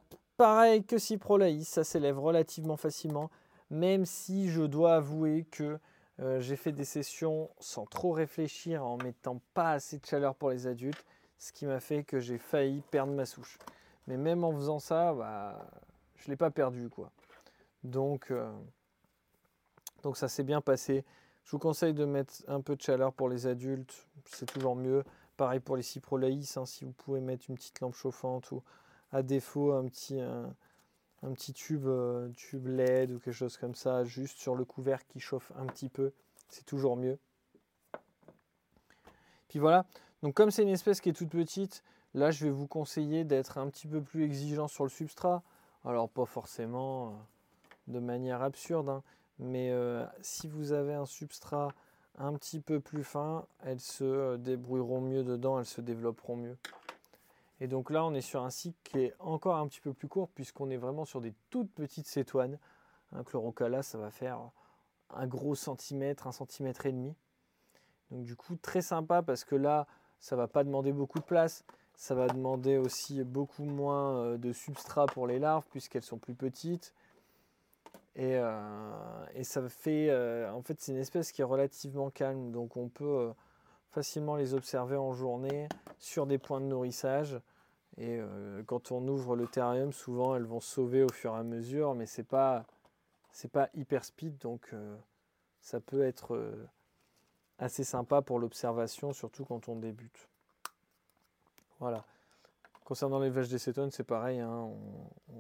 pareil 0.42 0.84
que 0.84 0.98
Cyprolaïs, 0.98 1.68
ça 1.68 1.84
s'élève 1.84 2.18
relativement 2.18 2.76
facilement, 2.76 3.30
même 3.70 4.08
si 4.08 4.50
je 4.50 4.64
dois 4.64 4.96
avouer 4.96 5.46
que 5.52 5.78
euh, 6.20 6.40
j'ai 6.40 6.56
fait 6.56 6.72
des 6.72 6.84
sessions 6.84 7.52
sans 7.60 7.86
trop 7.86 8.12
réfléchir, 8.12 8.84
en 8.84 8.98
mettant 8.98 9.40
pas 9.54 9.74
assez 9.74 10.00
de 10.00 10.06
chaleur 10.08 10.34
pour 10.34 10.50
les 10.50 10.66
adultes, 10.66 11.06
ce 11.38 11.52
qui 11.52 11.68
m'a 11.68 11.80
fait 11.80 12.04
que 12.04 12.20
j'ai 12.20 12.40
failli 12.40 12.82
perdre 12.90 13.14
ma 13.14 13.28
souche. 13.28 13.60
Mais 14.08 14.18
même 14.18 14.44
en 14.44 14.52
faisant 14.52 14.80
ça, 14.80 15.14
bah, 15.14 15.64
je 16.16 16.24
ne 16.26 16.32
l'ai 16.32 16.38
pas 16.38 16.50
perdu 16.50 16.90
quoi. 16.90 17.12
Donc, 17.84 18.32
euh, 18.32 18.52
donc 20.02 20.18
ça 20.18 20.28
s'est 20.28 20.44
bien 20.44 20.60
passé. 20.60 21.06
Je 21.44 21.52
vous 21.52 21.60
conseille 21.60 21.94
de 21.94 22.06
mettre 22.06 22.34
un 22.48 22.62
peu 22.62 22.76
de 22.76 22.82
chaleur 22.82 23.14
pour 23.14 23.30
les 23.30 23.46
adultes, 23.46 24.08
c'est 24.26 24.48
toujours 24.48 24.76
mieux. 24.76 25.04
Pareil 25.38 25.60
pour 25.60 25.78
les 25.78 25.84
cyprolaïs, 25.84 26.58
hein, 26.58 26.66
si 26.66 26.84
vous 26.84 26.94
pouvez 26.94 27.22
mettre 27.22 27.46
une 27.48 27.58
petite 27.58 27.80
lampe 27.80 27.94
chauffante 27.94 28.52
ou 28.52 28.64
à 29.12 29.24
défaut 29.24 29.74
un 29.74 29.88
petit, 29.88 30.20
un, 30.20 30.54
petit 31.34 31.54
tube, 31.54 31.86
euh, 31.86 32.30
tube 32.36 32.68
LED 32.68 33.12
ou 33.12 33.20
quelque 33.20 33.34
chose 33.34 33.58
comme 33.58 33.76
ça, 33.76 34.04
juste 34.04 34.38
sur 34.40 34.56
le 34.56 34.66
couvercle 34.66 35.06
qui 35.10 35.20
chauffe 35.20 35.52
un 35.58 35.66
petit 35.66 35.90
peu, 35.90 36.12
c'est 36.50 36.66
toujours 36.66 36.98
mieux. 36.98 37.18
Puis 39.48 39.60
voilà, 39.60 39.86
donc 40.24 40.34
comme 40.34 40.52
c'est 40.52 40.64
une 40.64 40.70
espèce 40.70 41.02
qui 41.02 41.10
est 41.10 41.14
toute 41.14 41.30
petite, 41.30 41.84
là 42.14 42.32
je 42.32 42.46
vais 42.46 42.52
vous 42.52 42.68
conseiller 42.68 43.24
d'être 43.24 43.58
un 43.58 43.70
petit 43.70 43.88
peu 43.88 44.02
plus 44.02 44.24
exigeant 44.24 44.68
sur 44.68 44.84
le 44.84 44.90
substrat. 44.90 45.44
Alors 45.84 46.10
pas 46.10 46.26
forcément 46.26 47.08
euh, 47.08 47.12
de 47.88 48.00
manière 48.00 48.42
absurde, 48.42 48.90
hein, 48.90 49.04
mais 49.40 49.72
euh, 49.72 50.06
si 50.22 50.48
vous 50.48 50.72
avez 50.72 50.94
un 50.94 51.06
substrat 51.06 51.70
un 52.18 52.34
petit 52.34 52.60
peu 52.60 52.80
plus 52.80 53.04
fin, 53.04 53.46
elles 53.64 53.80
se 53.80 54.38
débrouilleront 54.38 55.02
mieux 55.02 55.24
dedans, 55.24 55.60
elles 55.60 55.66
se 55.66 55.82
développeront 55.82 56.36
mieux. 56.36 56.58
Et 57.62 57.68
donc 57.68 57.90
là, 57.90 58.04
on 58.04 58.14
est 58.14 58.22
sur 58.22 58.44
un 58.44 58.50
cycle 58.50 58.78
qui 58.84 59.00
est 59.00 59.14
encore 59.20 59.56
un 59.56 59.68
petit 59.68 59.80
peu 59.80 59.94
plus 59.94 60.10
court 60.10 60.28
puisqu'on 60.28 60.70
est 60.70 60.78
vraiment 60.78 61.06
sur 61.06 61.22
des 61.22 61.34
toutes 61.50 61.72
petites 61.72 62.08
cétoines. 62.08 62.60
Un 63.14 63.24
chlorocala, 63.24 63.84
ça 63.84 63.98
va 63.98 64.12
faire 64.12 64.40
un 65.14 65.28
gros 65.28 65.56
centimètre, 65.56 66.28
un 66.28 66.34
centimètre 66.34 66.86
et 66.86 66.92
demi. 66.92 67.16
Donc 68.10 68.26
du 68.26 68.36
coup, 68.36 68.58
très 68.58 68.82
sympa 68.82 69.22
parce 69.22 69.46
que 69.46 69.56
là, 69.56 69.88
ça 70.20 70.36
va 70.36 70.48
pas 70.48 70.66
demander 70.66 70.92
beaucoup 70.92 71.20
de 71.20 71.24
place. 71.24 71.64
Ça 71.96 72.16
va 72.16 72.28
demander 72.28 72.78
aussi 72.78 73.24
beaucoup 73.24 73.64
moins 73.64 74.18
euh, 74.18 74.38
de 74.38 74.52
substrat 74.52 75.06
pour 75.06 75.28
les 75.28 75.40
larves 75.40 75.66
puisqu'elles 75.70 76.04
sont 76.04 76.18
plus 76.18 76.34
petites. 76.34 76.94
Euh, 78.20 79.26
et, 79.36 79.44
ça 79.44 79.68
fait, 79.70 80.10
euh, 80.10 80.52
en 80.52 80.62
fait, 80.62 80.80
c'est 80.80 80.92
une 80.92 80.98
espèce 80.98 81.32
qui 81.32 81.42
est 81.42 81.46
relativement 81.46 82.10
calme, 82.10 82.52
donc 82.52 82.76
on 82.76 82.90
peut 82.90 83.06
euh, 83.06 83.32
facilement 83.92 84.36
les 84.36 84.54
observer 84.54 84.98
en 84.98 85.14
journée 85.14 85.70
sur 86.00 86.26
des 86.26 86.38
points 86.38 86.60
de 86.60 86.66
nourrissage. 86.66 87.40
Et 87.98 88.20
quand 88.68 88.92
on 88.92 89.06
ouvre 89.08 89.36
le 89.36 89.48
terrarium, 89.48 89.92
souvent 89.92 90.36
elles 90.36 90.46
vont 90.46 90.62
sauver 90.62 91.04
au 91.04 91.10
fur 91.10 91.36
et 91.36 91.40
à 91.40 91.44
mesure, 91.44 91.94
mais 91.94 92.06
c'est 92.06 92.24
pas, 92.24 92.66
c'est 93.32 93.52
pas 93.52 93.70
hyper 93.74 94.06
speed, 94.06 94.38
donc 94.38 94.74
ça 95.60 95.82
peut 95.82 96.02
être 96.02 96.70
assez 97.60 97.84
sympa 97.84 98.22
pour 98.22 98.40
l'observation, 98.40 99.14
surtout 99.14 99.46
quand 99.46 99.70
on 99.70 99.76
débute. 99.76 100.28
Voilà. 101.80 102.06
Concernant 102.84 103.20
l'élevage 103.20 103.50
des 103.50 103.60
cétones, 103.60 103.92
c'est 103.92 104.04
pareil, 104.04 104.40
hein, 104.40 104.70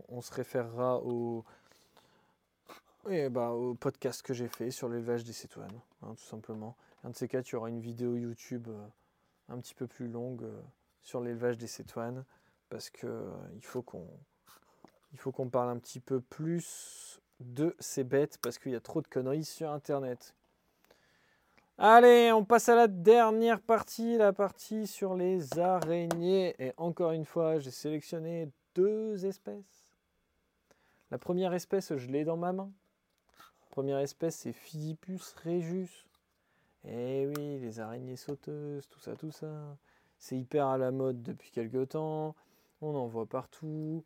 on, 0.07 0.21
se 0.21 0.33
référera 0.33 0.97
au 1.03 1.43
et 3.09 3.29
bah, 3.29 3.49
au 3.49 3.73
podcast 3.73 4.21
que 4.21 4.33
j'ai 4.33 4.47
fait 4.47 4.69
sur 4.69 4.87
l'élevage 4.87 5.23
des 5.23 5.33
cétoines, 5.33 5.81
hein, 6.03 6.13
tout 6.15 6.23
simplement. 6.23 6.75
Un 7.03 7.09
de 7.09 7.15
ces 7.15 7.27
quatre, 7.27 7.49
il 7.49 7.53
y 7.53 7.55
aura 7.55 7.69
une 7.69 7.79
vidéo 7.79 8.15
YouTube 8.15 8.67
euh, 8.69 8.87
un 9.49 9.59
petit 9.59 9.73
peu 9.73 9.87
plus 9.87 10.07
longue 10.07 10.43
euh, 10.43 10.61
sur 11.01 11.19
l'élevage 11.19 11.57
des 11.57 11.67
cétoines, 11.67 12.23
parce 12.71 12.89
qu'il 12.89 13.09
euh, 13.09 13.29
faut 13.61 13.83
qu'on 13.83 14.07
il 15.13 15.19
faut 15.19 15.31
qu'on 15.31 15.49
parle 15.49 15.69
un 15.69 15.77
petit 15.77 15.99
peu 15.99 16.21
plus 16.21 17.19
de 17.41 17.75
ces 17.79 18.03
bêtes, 18.03 18.37
parce 18.41 18.57
qu'il 18.57 18.71
y 18.71 18.75
a 18.75 18.79
trop 18.79 19.01
de 19.01 19.07
conneries 19.07 19.43
sur 19.43 19.69
Internet. 19.69 20.33
Allez, 21.77 22.31
on 22.31 22.45
passe 22.45 22.69
à 22.69 22.75
la 22.75 22.87
dernière 22.87 23.59
partie, 23.59 24.17
la 24.17 24.31
partie 24.31 24.87
sur 24.87 25.15
les 25.15 25.59
araignées. 25.59 26.55
Et 26.59 26.73
encore 26.77 27.11
une 27.11 27.25
fois, 27.25 27.59
j'ai 27.59 27.71
sélectionné 27.71 28.49
deux 28.73 29.25
espèces. 29.25 29.91
La 31.09 31.17
première 31.17 31.53
espèce, 31.53 31.95
je 31.97 32.07
l'ai 32.07 32.23
dans 32.23 32.37
ma 32.37 32.53
main. 32.53 32.71
Première 33.71 33.99
espèce, 33.99 34.35
c'est 34.35 34.53
Philippus 34.53 35.33
regius. 35.43 36.05
Eh 36.85 37.27
oui, 37.27 37.59
les 37.59 37.79
araignées 37.79 38.15
sauteuses, 38.15 38.87
tout 38.87 38.99
ça, 38.99 39.15
tout 39.15 39.31
ça. 39.31 39.77
C'est 40.19 40.37
hyper 40.37 40.67
à 40.67 40.77
la 40.77 40.91
mode 40.91 41.21
depuis 41.21 41.51
quelques 41.51 41.89
temps. 41.89 42.35
On 42.81 42.95
en 42.95 43.07
voit 43.07 43.25
partout. 43.25 44.03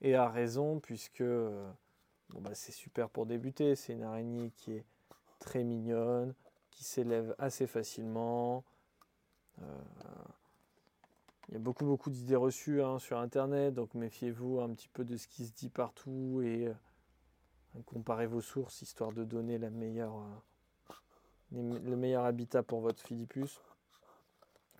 Et 0.00 0.14
a 0.14 0.28
raison, 0.28 0.78
puisque 0.78 1.22
bon, 1.22 2.40
bah, 2.40 2.54
c'est 2.54 2.72
super 2.72 3.08
pour 3.10 3.26
débuter. 3.26 3.74
C'est 3.74 3.94
une 3.94 4.04
araignée 4.04 4.52
qui 4.56 4.72
est 4.72 4.84
très 5.38 5.64
mignonne, 5.64 6.34
qui 6.70 6.84
s'élève 6.84 7.34
assez 7.38 7.66
facilement. 7.66 8.64
Il 11.48 11.54
y 11.54 11.56
a 11.56 11.60
beaucoup, 11.60 11.86
beaucoup 11.86 12.10
d'idées 12.10 12.36
reçues 12.36 12.82
hein, 12.82 12.98
sur 12.98 13.18
Internet, 13.18 13.74
donc 13.74 13.94
méfiez-vous 13.94 14.60
un 14.60 14.68
petit 14.68 14.88
peu 14.88 15.04
de 15.04 15.16
ce 15.16 15.26
qui 15.26 15.46
se 15.46 15.52
dit 15.52 15.70
partout 15.70 16.42
et 16.44 16.70
comparez 17.86 18.26
vos 18.26 18.40
sources 18.40 18.82
histoire 18.82 19.12
de 19.12 19.24
donner 19.24 19.58
le 19.58 19.70
meilleur 21.96 22.24
habitat 22.24 22.62
pour 22.62 22.80
votre 22.80 23.02
Philippus. 23.02 23.60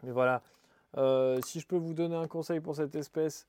Mais 0.02 0.12
voilà, 0.12 0.42
euh, 0.96 1.40
si 1.42 1.60
je 1.60 1.66
peux 1.66 1.76
vous 1.76 1.94
donner 1.94 2.16
un 2.16 2.26
conseil 2.26 2.60
pour 2.60 2.76
cette 2.76 2.94
espèce, 2.94 3.46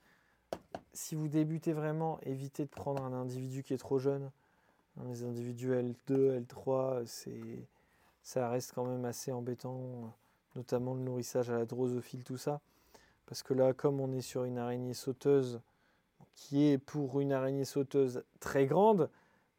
si 0.93 1.15
vous 1.15 1.28
débutez 1.28 1.73
vraiment, 1.73 2.19
évitez 2.23 2.65
de 2.65 2.69
prendre 2.69 3.04
un 3.04 3.13
individu 3.13 3.63
qui 3.63 3.73
est 3.73 3.78
trop 3.78 3.99
jeune. 3.99 4.32
Les 5.08 5.23
individus 5.23 5.71
L2, 5.71 6.45
L3, 6.45 7.06
c'est, 7.06 7.67
ça 8.21 8.49
reste 8.49 8.73
quand 8.73 8.86
même 8.86 9.06
assez 9.06 9.32
embêtant, 9.32 10.13
notamment 10.56 10.93
le 10.93 11.02
nourrissage 11.02 11.49
à 11.49 11.60
la 11.60 11.65
drosophile, 11.65 12.23
tout 12.23 12.38
ça. 12.38 12.60
Parce 13.25 13.43
que 13.43 13.54
là, 13.54 13.73
comme 13.73 14.02
on 14.02 14.12
est 14.12 14.21
sur 14.21 14.43
une 14.43 14.58
araignée 14.58 14.93
sauteuse, 14.93 15.62
qui 16.36 16.67
est 16.67 16.78
pour 16.78 17.21
une 17.21 17.32
araignée 17.32 17.65
sauteuse 17.65 18.23
très 18.39 18.65
grande, 18.65 19.10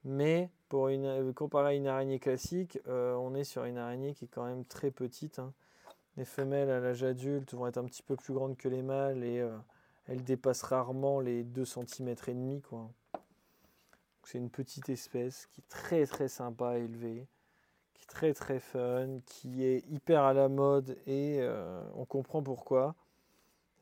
mais 0.04 0.50
pour 0.68 0.88
une, 0.88 1.32
comparé 1.34 1.68
à 1.68 1.74
une 1.74 1.86
araignée 1.86 2.18
classique, 2.18 2.78
euh, 2.88 3.14
on 3.14 3.34
est 3.34 3.44
sur 3.44 3.64
une 3.64 3.78
araignée 3.78 4.14
qui 4.14 4.24
est 4.24 4.28
quand 4.28 4.44
même 4.44 4.64
très 4.64 4.90
petite. 4.90 5.38
Hein. 5.38 5.52
Les 6.20 6.26
femelles 6.26 6.68
à 6.68 6.80
l'âge 6.80 7.02
adulte 7.02 7.54
vont 7.54 7.66
être 7.66 7.78
un 7.78 7.86
petit 7.86 8.02
peu 8.02 8.14
plus 8.14 8.34
grandes 8.34 8.58
que 8.58 8.68
les 8.68 8.82
mâles 8.82 9.24
et 9.24 9.40
euh, 9.40 9.56
elles 10.06 10.22
dépassent 10.22 10.64
rarement 10.64 11.18
les 11.18 11.44
2 11.44 11.64
cm 11.64 12.08
et 12.10 12.34
demi. 12.34 12.62
C'est 14.24 14.36
une 14.36 14.50
petite 14.50 14.90
espèce 14.90 15.46
qui 15.46 15.62
est 15.62 15.68
très 15.70 16.04
très 16.04 16.28
sympa 16.28 16.72
à 16.72 16.76
élever, 16.76 17.26
qui 17.94 18.02
est 18.02 18.06
très 18.06 18.34
très 18.34 18.60
fun, 18.60 19.20
qui 19.24 19.64
est 19.64 19.82
hyper 19.88 20.22
à 20.24 20.34
la 20.34 20.50
mode 20.50 20.90
et 21.06 21.38
euh, 21.40 21.82
on 21.94 22.04
comprend 22.04 22.42
pourquoi. 22.42 22.94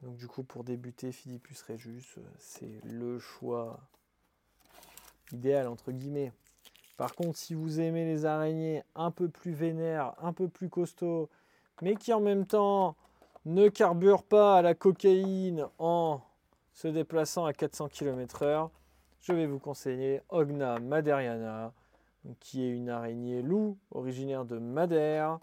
Donc 0.02 0.14
du 0.16 0.28
coup 0.28 0.44
pour 0.44 0.62
débuter 0.62 1.10
Philippus 1.10 1.60
Regius, 1.62 2.20
c'est 2.38 2.80
le 2.84 3.18
choix 3.18 3.80
idéal 5.32 5.66
entre 5.66 5.90
guillemets. 5.90 6.32
Par 6.96 7.16
contre, 7.16 7.36
si 7.36 7.54
vous 7.54 7.80
aimez 7.80 8.04
les 8.04 8.26
araignées 8.26 8.84
un 8.94 9.10
peu 9.10 9.28
plus 9.28 9.54
vénères, 9.54 10.14
un 10.22 10.32
peu 10.32 10.46
plus 10.46 10.68
costauds, 10.68 11.28
mais 11.82 11.96
qui 11.96 12.12
en 12.12 12.20
même 12.20 12.46
temps 12.46 12.96
ne 13.44 13.68
carburent 13.68 14.24
pas 14.24 14.62
la 14.62 14.74
cocaïne 14.74 15.66
en 15.78 16.20
se 16.72 16.88
déplaçant 16.88 17.44
à 17.44 17.52
400 17.52 17.88
km/h, 17.88 18.70
je 19.20 19.32
vais 19.32 19.46
vous 19.46 19.58
conseiller 19.58 20.20
Ogna 20.28 20.78
maderiana, 20.78 21.72
qui 22.40 22.64
est 22.64 22.70
une 22.70 22.88
araignée 22.88 23.42
loup 23.42 23.78
originaire 23.90 24.44
de 24.44 24.58
Madère 24.58 25.38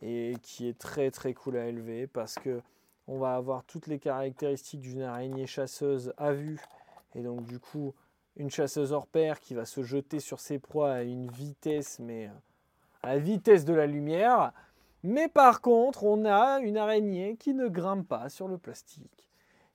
et 0.00 0.34
qui 0.42 0.68
est 0.68 0.78
très 0.78 1.10
très 1.10 1.34
cool 1.34 1.56
à 1.56 1.66
élever 1.66 2.06
parce 2.06 2.34
que 2.34 2.60
on 3.06 3.18
va 3.18 3.34
avoir 3.34 3.64
toutes 3.64 3.86
les 3.86 3.98
caractéristiques 3.98 4.80
d'une 4.80 5.02
araignée 5.02 5.46
chasseuse 5.46 6.12
à 6.16 6.32
vue 6.32 6.60
et 7.14 7.22
donc 7.22 7.44
du 7.44 7.58
coup 7.58 7.94
une 8.36 8.50
chasseuse 8.50 8.92
hors 8.92 9.06
pair 9.06 9.40
qui 9.40 9.54
va 9.54 9.64
se 9.64 9.82
jeter 9.82 10.20
sur 10.20 10.40
ses 10.40 10.58
proies 10.58 10.92
à 10.92 11.02
une 11.02 11.30
vitesse, 11.30 11.98
mais 11.98 12.30
à 13.02 13.14
la 13.14 13.18
vitesse 13.18 13.64
de 13.64 13.74
la 13.74 13.86
lumière. 13.86 14.52
Mais 15.04 15.28
par 15.28 15.60
contre, 15.60 16.04
on 16.04 16.24
a 16.24 16.60
une 16.60 16.76
araignée 16.76 17.36
qui 17.36 17.54
ne 17.54 17.68
grimpe 17.68 18.06
pas 18.06 18.28
sur 18.28 18.46
le 18.46 18.58
plastique. 18.58 19.28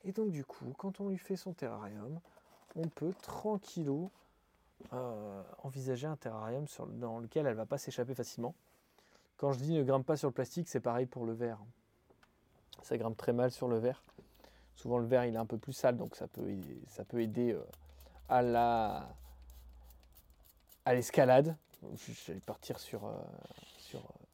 Et 0.06 0.12
donc 0.14 0.32
du 0.32 0.46
coup, 0.46 0.74
quand 0.78 1.02
on 1.02 1.10
lui 1.10 1.18
fait 1.18 1.36
son 1.36 1.54
terrarium, 1.54 2.20
on 2.76 2.88
peut 2.88 3.14
tranquillou 3.22 4.10
euh, 4.94 5.44
envisager 5.64 6.08
un 6.08 6.16
terrarium 6.16 6.66
dans 6.92 7.20
lequel 7.20 7.46
elle 7.46 7.54
ne 7.54 7.58
va 7.58 7.66
pas 7.66 7.78
s'échapper 7.78 8.16
facilement. 8.16 8.56
Quand 9.36 9.52
je 9.52 9.60
dis 9.60 9.74
ne 9.74 9.84
grimpe 9.84 10.06
pas 10.06 10.16
sur 10.16 10.30
le 10.30 10.34
plastique, 10.34 10.70
c'est 10.70 10.80
pareil 10.80 11.08
pour 11.08 11.26
le 11.26 11.34
verre. 11.34 11.60
Ça 12.84 12.98
grimpe 12.98 13.18
très 13.18 13.34
mal 13.34 13.52
sur 13.52 13.68
le 13.68 13.80
verre. 13.80 14.02
Souvent 14.76 14.98
le 15.00 15.06
verre 15.06 15.26
il 15.26 15.34
est 15.34 15.40
un 15.40 15.46
peu 15.46 15.58
plus 15.58 15.74
sale, 15.74 15.98
donc 15.98 16.16
ça 16.16 16.28
peut, 16.28 16.48
aider 17.20 17.52
euh, 17.52 17.62
à 18.30 18.42
la 18.42 19.10
à 20.86 20.94
l'escalade. 20.94 21.58
Je 21.96 22.32
vais 22.32 22.40
partir 22.40 22.80
sur, 22.80 23.12
sur, 23.78 24.00
euh, 24.00 24.27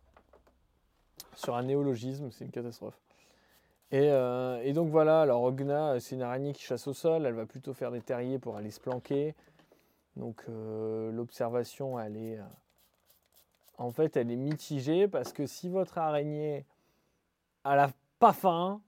sur 1.36 1.56
un 1.56 1.64
néologisme, 1.64 2.32
c'est 2.32 2.46
une 2.46 2.52
catastrophe. 2.52 2.98
Et, 3.92 4.10
euh, 4.10 4.74
donc 4.74 4.90
voilà, 4.90 5.22
alors 5.22 5.44
Ogna, 5.44 6.00
c'est 6.00 6.16
une 6.16 6.22
araignée 6.22 6.54
qui 6.54 6.64
chasse 6.64 6.88
au 6.88 6.94
sol, 6.94 7.26
elle 7.26 7.34
va 7.34 7.46
plutôt 7.46 7.74
faire 7.74 7.92
des 7.92 8.02
terriers 8.02 8.40
pour 8.40 8.58
aller 8.58 8.72
se 8.72 8.80
planquer. 8.80 9.36
Donc 10.16 10.44
l'observation, 10.48 12.00
elle 12.00 12.18
est... 12.18 12.40
en 13.78 13.92
fait, 13.92 14.16
elle 14.18 14.32
est 14.32 14.36
mitigée 14.36 15.08
parce 15.08 15.34
que 15.34 15.46
si 15.46 15.70
votre 15.70 15.98
araignée 15.98 16.66
a 17.64 17.76
la 17.76 17.90
pas 18.24 18.32
faim, 18.32 18.80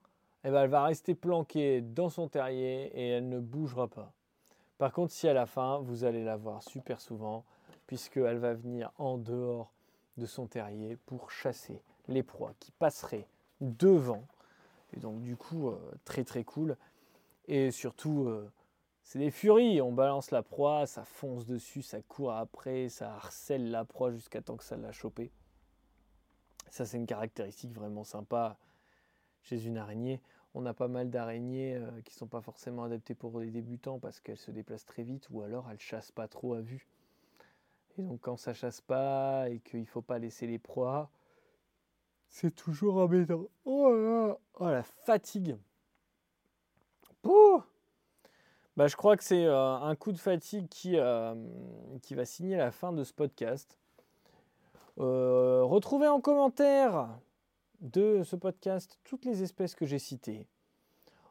eh 0.46 0.50
ben, 0.50 0.64
elle 0.64 0.70
va 0.70 0.84
rester 0.84 1.14
planquée 1.14 1.82
dans 1.82 2.08
son 2.08 2.30
terrier 2.30 2.86
et 2.96 3.10
elle 3.10 3.28
ne 3.28 3.40
bougera 3.40 3.90
pas. 3.90 4.14
Par 4.78 4.94
contre, 4.94 5.12
si 5.12 5.28
à 5.28 5.34
la 5.34 5.46
fin, 5.46 5.80
vous 5.80 6.06
allez 6.06 6.24
la 6.24 6.38
voir 6.38 6.64
super 6.64 7.02
souvent, 7.02 7.44
puisqu'elle 7.88 8.38
va 8.38 8.54
venir 8.54 8.92
en 8.98 9.18
dehors 9.18 9.74
de 10.18 10.26
son 10.26 10.48
terrier 10.48 10.98
pour 11.06 11.32
chasser 11.32 11.82
les 12.08 12.24
proies 12.24 12.54
qui 12.60 12.72
passeraient 12.72 13.28
devant. 13.62 14.26
Et 14.94 15.00
donc 15.00 15.22
du 15.22 15.36
coup, 15.36 15.70
euh, 15.70 15.78
très 16.04 16.24
très 16.24 16.44
cool. 16.44 16.78
Et 17.48 17.72
surtout, 17.72 18.26
euh, 18.28 18.50
c'est 19.04 19.20
des 19.20 19.32
furies. 19.32 19.82
On 19.82 19.92
balance 19.92 20.32
la 20.32 20.44
proie, 20.44 20.86
ça 20.88 21.04
fonce 21.06 21.46
dessus, 21.46 21.82
ça 21.82 22.02
court 22.02 22.34
après, 22.34 22.90
ça 22.90 23.14
harcèle 23.14 23.72
la 23.72 23.86
proie 23.86 24.12
jusqu'à 24.12 24.42
temps 24.42 24.58
que 24.58 24.64
ça 24.64 24.78
l'a 24.78 24.92
chopé. 24.92 25.32
Ça, 26.70 26.86
c'est 26.86 26.98
une 26.98 27.06
caractéristique 27.06 27.74
vraiment 27.74 28.04
sympa 28.04 28.58
chez 29.44 29.66
une 29.66 29.78
araignée 29.78 30.22
on 30.56 30.66
a 30.66 30.74
pas 30.74 30.88
mal 30.88 31.10
d'araignées 31.10 31.76
euh, 31.76 32.02
qui 32.06 32.14
ne 32.14 32.20
sont 32.20 32.28
pas 32.28 32.42
forcément 32.42 32.86
adaptées 32.86 33.14
pour 33.14 33.40
les 33.40 33.52
débutants 33.52 34.00
parce 34.00 34.22
qu'elles 34.22 34.38
se 34.38 34.52
déplacent 34.52 34.86
très 34.86 35.04
vite 35.04 35.28
ou 35.30 35.42
alors 35.42 35.70
elles 35.70 35.80
chassent 35.80 36.14
pas 36.14 36.30
trop 36.30 36.54
à 36.54 36.62
vue. 36.62 36.88
Et 37.98 38.02
donc 38.02 38.22
quand 38.22 38.38
ça 38.38 38.54
chasse 38.54 38.80
pas 38.80 39.50
et 39.50 39.60
qu'il 39.60 39.82
ne 39.82 39.86
faut 39.86 40.02
pas 40.02 40.18
laisser 40.18 40.48
les 40.48 40.58
proies, 40.58 41.10
c'est 42.36 42.54
toujours 42.54 42.98
embêtant. 42.98 43.48
Oh 43.64 43.90
là 43.96 44.38
oh 44.56 44.70
la 44.70 44.84
fatigue. 44.84 45.56
bah, 48.76 48.88
je 48.88 48.98
crois 48.98 49.16
que 49.16 49.24
c'est 49.24 49.46
euh, 49.46 49.76
un 49.76 49.96
coup 49.96 50.12
de 50.12 50.18
fatigue 50.18 50.68
qui, 50.68 50.98
euh, 50.98 51.34
qui 52.02 52.14
va 52.14 52.26
signer 52.26 52.58
la 52.58 52.72
fin 52.72 52.92
de 52.92 53.06
ce 53.06 53.14
podcast. 53.14 53.80
retrouvez 54.98 56.10
en 56.10 56.20
commentaire 56.20 57.08
de 57.80 58.22
ce 58.24 58.36
podcast 58.36 59.00
toutes 59.06 59.24
les 59.24 59.42
espèces 59.42 59.74
que 59.74 59.86
j'ai 59.86 60.00
citées. 60.00 60.46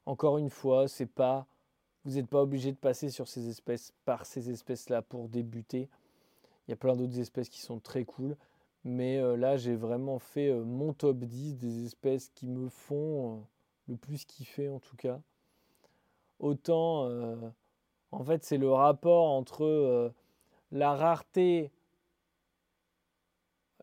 Encore 0.07 0.39
une 0.39 0.49
fois, 0.49 0.89
c'est 0.89 1.05
pas, 1.05 1.47
vous 2.07 2.13
n'êtes 2.13 2.29
pas 2.29 2.41
obligé 2.41 2.73
de 2.73 2.79
passer 2.79 3.11
sur 3.11 3.29
ces 3.29 3.51
espèces 3.51 3.93
par 4.07 4.25
ces 4.25 4.49
espèces-là 4.49 5.03
pour 5.03 5.29
débuter. 5.29 5.91
Il 6.67 6.71
y 6.71 6.73
a 6.73 6.77
plein 6.77 6.97
d'autres 6.97 7.19
espèces 7.19 7.51
qui 7.51 7.61
sont 7.61 7.79
très 7.79 8.07
cool. 8.07 8.39
Mais 8.85 9.17
euh, 9.19 9.37
là, 9.37 9.57
j'ai 9.57 9.75
vraiment 9.75 10.19
fait 10.19 10.49
euh, 10.51 10.63
mon 10.63 10.93
top 10.93 11.17
10 11.19 11.57
des 11.57 11.87
espèces 11.87 12.29
qui 12.35 12.47
me 12.47 12.69
font 12.69 13.39
euh, 13.39 13.41
le 13.89 13.97
plus 13.97 14.27
kiffer 14.27 14.69
en 14.69 14.79
tout 14.79 14.97
cas. 14.97 15.21
Autant, 16.41 17.09
en 18.11 18.25
fait, 18.25 18.45
c'est 18.45 18.59
le 18.59 18.71
rapport 18.71 19.31
entre 19.31 20.13
la 20.73 20.95
rareté, 20.95 21.71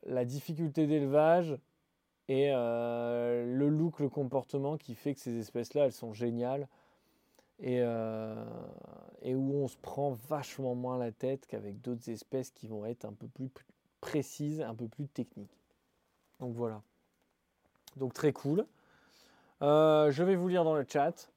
la 0.06 0.26
difficulté 0.26 0.86
d'élevage 0.86 1.58
et 2.28 2.50
le 2.52 3.68
look, 3.70 4.00
le 4.00 4.10
comportement 4.10 4.78
qui 4.78 4.96
fait 4.96 5.16
que 5.16 5.22
ces 5.22 5.40
espèces-là, 5.40 5.86
elles 5.86 5.94
sont 5.94 6.14
géniales 6.14 6.68
et, 7.60 7.78
et, 7.78 9.34
où 9.34 9.54
on 9.56 9.68
se 9.68 9.78
prend 9.78 10.12
vachement 10.12 10.76
moins 10.76 10.98
la 10.98 11.14
tête 11.14 11.48
qu'avec 11.48 11.82
d'autres 11.82 12.10
espèces 12.10 12.52
qui 12.52 12.68
vont 12.68 12.86
être 12.86 13.06
un 13.06 13.14
peu 13.14 13.28
plus 13.28 13.50
précises, 14.02 14.62
un 14.62 14.76
peu 14.76 14.88
plus 14.88 15.08
techniques. 15.08 15.58
Donc 16.40 16.54
voilà. 16.56 16.82
Donc 17.96 18.14
très 18.14 18.34
cool. 18.34 18.66
Euh, 19.62 20.12
je 20.12 20.24
vais 20.24 20.36
vous 20.36 20.48
lire 20.48 20.64
dans 20.64 20.76
le 20.76 20.86
chat 20.88 21.32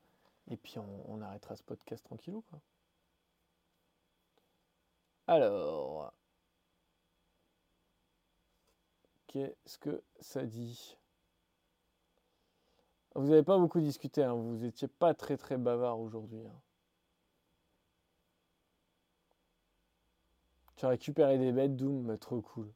et 0.50 0.56
puis 0.56 0.76
on, 1.08 1.20
arrêtera 1.20 1.56
ce 1.56 1.62
podcast 1.62 2.04
tranquillou. 2.04 2.42
Alors, 5.26 6.12
Qu'est-ce 9.34 9.78
que 9.78 10.00
ça 10.20 10.44
dit? 10.44 10.96
Vous 13.16 13.26
n'avez 13.26 13.42
pas 13.42 13.58
beaucoup 13.58 13.80
discuté, 13.80 14.22
hein. 14.22 14.32
vous 14.32 14.58
n'étiez 14.58 14.86
pas 14.86 15.12
très 15.12 15.36
très 15.36 15.56
bavard 15.56 15.98
aujourd'hui. 15.98 16.46
Hein. 16.46 16.60
Tu 20.76 20.84
as 20.86 20.88
récupéré 20.88 21.38
des 21.38 21.52
bêtes, 21.52 21.76
Doom, 21.76 22.06
mais 22.06 22.18
trop 22.18 22.40
cool. 22.40 22.72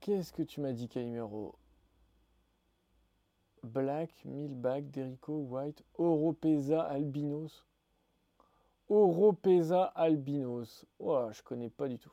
Qu'est-ce 0.00 0.32
que 0.32 0.42
tu 0.42 0.60
m'as 0.60 0.72
dit, 0.72 0.88
Calimero 0.88 1.56
Black, 3.62 4.10
Milbag, 4.24 4.90
Derico, 4.90 5.34
White, 5.34 5.84
Oropesa 5.96 6.82
albinos. 6.82 7.64
Oropesa 8.88 9.84
albinos. 9.94 10.84
Oh, 10.98 11.28
je 11.30 11.42
connais 11.42 11.70
pas 11.70 11.88
du 11.88 11.98
tout. 11.98 12.12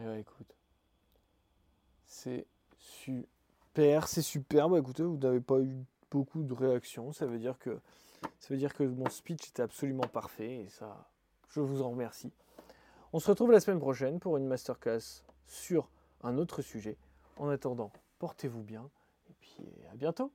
Eh 0.00 0.04
ouais, 0.04 0.20
écoute. 0.20 0.56
C'est 2.06 2.46
super, 2.78 4.08
c'est 4.08 4.22
super. 4.22 4.70
Bah 4.70 4.78
écoutez, 4.78 5.02
vous 5.02 5.18
n'avez 5.18 5.40
pas 5.40 5.60
eu 5.60 5.84
beaucoup 6.14 6.44
de 6.44 6.54
réactions. 6.54 7.12
Ça 7.12 7.26
veut 7.26 7.38
dire 7.38 7.58
que 7.58 7.80
ça 8.38 8.48
veut 8.50 8.56
dire 8.56 8.72
que 8.72 8.84
mon 8.84 9.10
speech 9.10 9.48
était 9.48 9.62
absolument 9.62 10.06
parfait 10.06 10.62
et 10.62 10.68
ça, 10.68 11.10
je 11.48 11.60
vous 11.60 11.82
en 11.82 11.90
remercie. 11.90 12.32
On 13.12 13.18
se 13.18 13.28
retrouve 13.28 13.50
la 13.50 13.60
semaine 13.60 13.80
prochaine 13.80 14.20
pour 14.20 14.36
une 14.36 14.46
masterclass 14.46 15.24
sur 15.46 15.90
un 16.22 16.38
autre 16.38 16.62
sujet. 16.62 16.96
En 17.36 17.48
attendant, 17.48 17.90
portez-vous 18.20 18.62
bien 18.62 18.88
et 19.28 19.34
puis 19.40 19.66
à 19.92 19.96
bientôt. 19.96 20.30